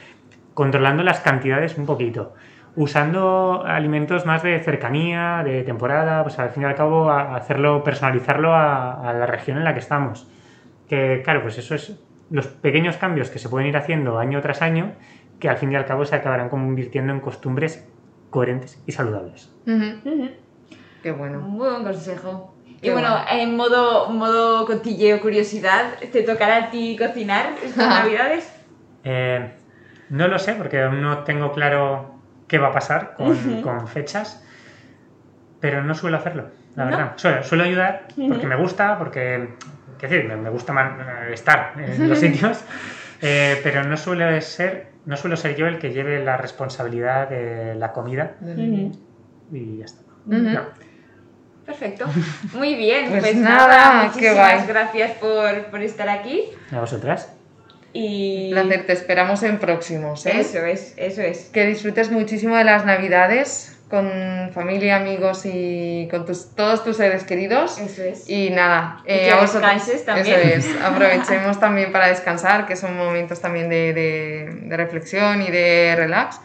[0.53, 2.33] controlando las cantidades un poquito,
[2.75, 7.83] usando alimentos más de cercanía, de temporada, pues al fin y al cabo a hacerlo,
[7.83, 10.27] personalizarlo a, a la región en la que estamos.
[10.87, 11.99] Que claro, pues eso es
[12.29, 14.93] los pequeños cambios que se pueden ir haciendo año tras año,
[15.39, 17.87] que al fin y al cabo se acabarán convirtiendo en costumbres
[18.29, 19.51] coherentes y saludables.
[21.03, 21.39] Qué bueno.
[21.41, 22.55] Muy buen consejo.
[22.81, 23.25] Qué y bueno, bueno.
[23.31, 28.51] en modo, modo cotilleo, curiosidad, ¿te tocará a ti cocinar estas navidades?
[29.03, 29.51] Eh,
[30.09, 32.20] no lo sé porque aún no tengo claro
[32.51, 34.43] qué va a pasar con, con fechas,
[35.61, 36.91] pero no suelo hacerlo, la ¿No?
[36.91, 37.13] verdad.
[37.15, 39.53] Suelo, suelo ayudar porque me gusta, porque
[39.97, 40.97] qué decir, me, me gusta man-
[41.31, 42.61] estar en los sitios,
[43.21, 47.75] eh, pero no suele ser, no suelo ser yo el que lleve la responsabilidad de
[47.75, 48.35] la comida
[49.53, 50.01] y ya está.
[50.25, 50.61] No.
[51.65, 52.05] Perfecto.
[52.53, 53.05] Muy bien.
[53.11, 54.67] Pues Pues, nada, nada, qué muchísimas guay.
[54.67, 56.49] gracias por, por estar aquí.
[56.73, 57.33] ¿A vosotras?
[57.93, 60.25] Y Un placer, te esperamos en próximos.
[60.25, 60.39] ¿eh?
[60.39, 61.49] eso es, eso es.
[61.53, 67.25] Que disfrutes muchísimo de las navidades con familia, amigos y con tus, todos tus seres
[67.25, 67.77] queridos.
[67.77, 68.29] Eso es.
[68.29, 70.39] Y nada, Y que a vosotros- descanses también.
[70.39, 75.51] Eso es, aprovechemos también para descansar, que son momentos también de, de- de reflexión y
[75.51, 76.39] de relax.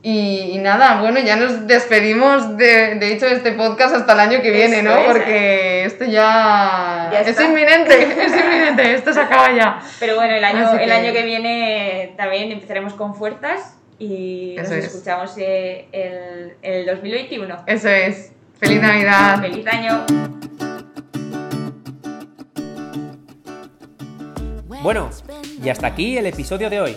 [0.00, 4.20] Y, y nada, bueno, ya nos despedimos de, de hecho de este podcast hasta el
[4.20, 4.96] año que viene, Eso ¿no?
[4.96, 5.06] es.
[5.06, 9.80] Porque esto ya, Ya es inminente, es inminente, esto se acaba ya.
[9.98, 14.70] Pero bueno, el año, que- el año que viene también empezaremos con fuerzas y Eso
[14.70, 14.84] nos es.
[14.86, 17.64] escuchamos eh, el, el 2021.
[17.66, 18.32] Eso es.
[18.60, 19.40] Feliz Navidad.
[19.40, 20.04] ¡Feliz año!
[24.82, 25.10] Bueno,
[25.62, 26.96] y hasta aquí el episodio de hoy.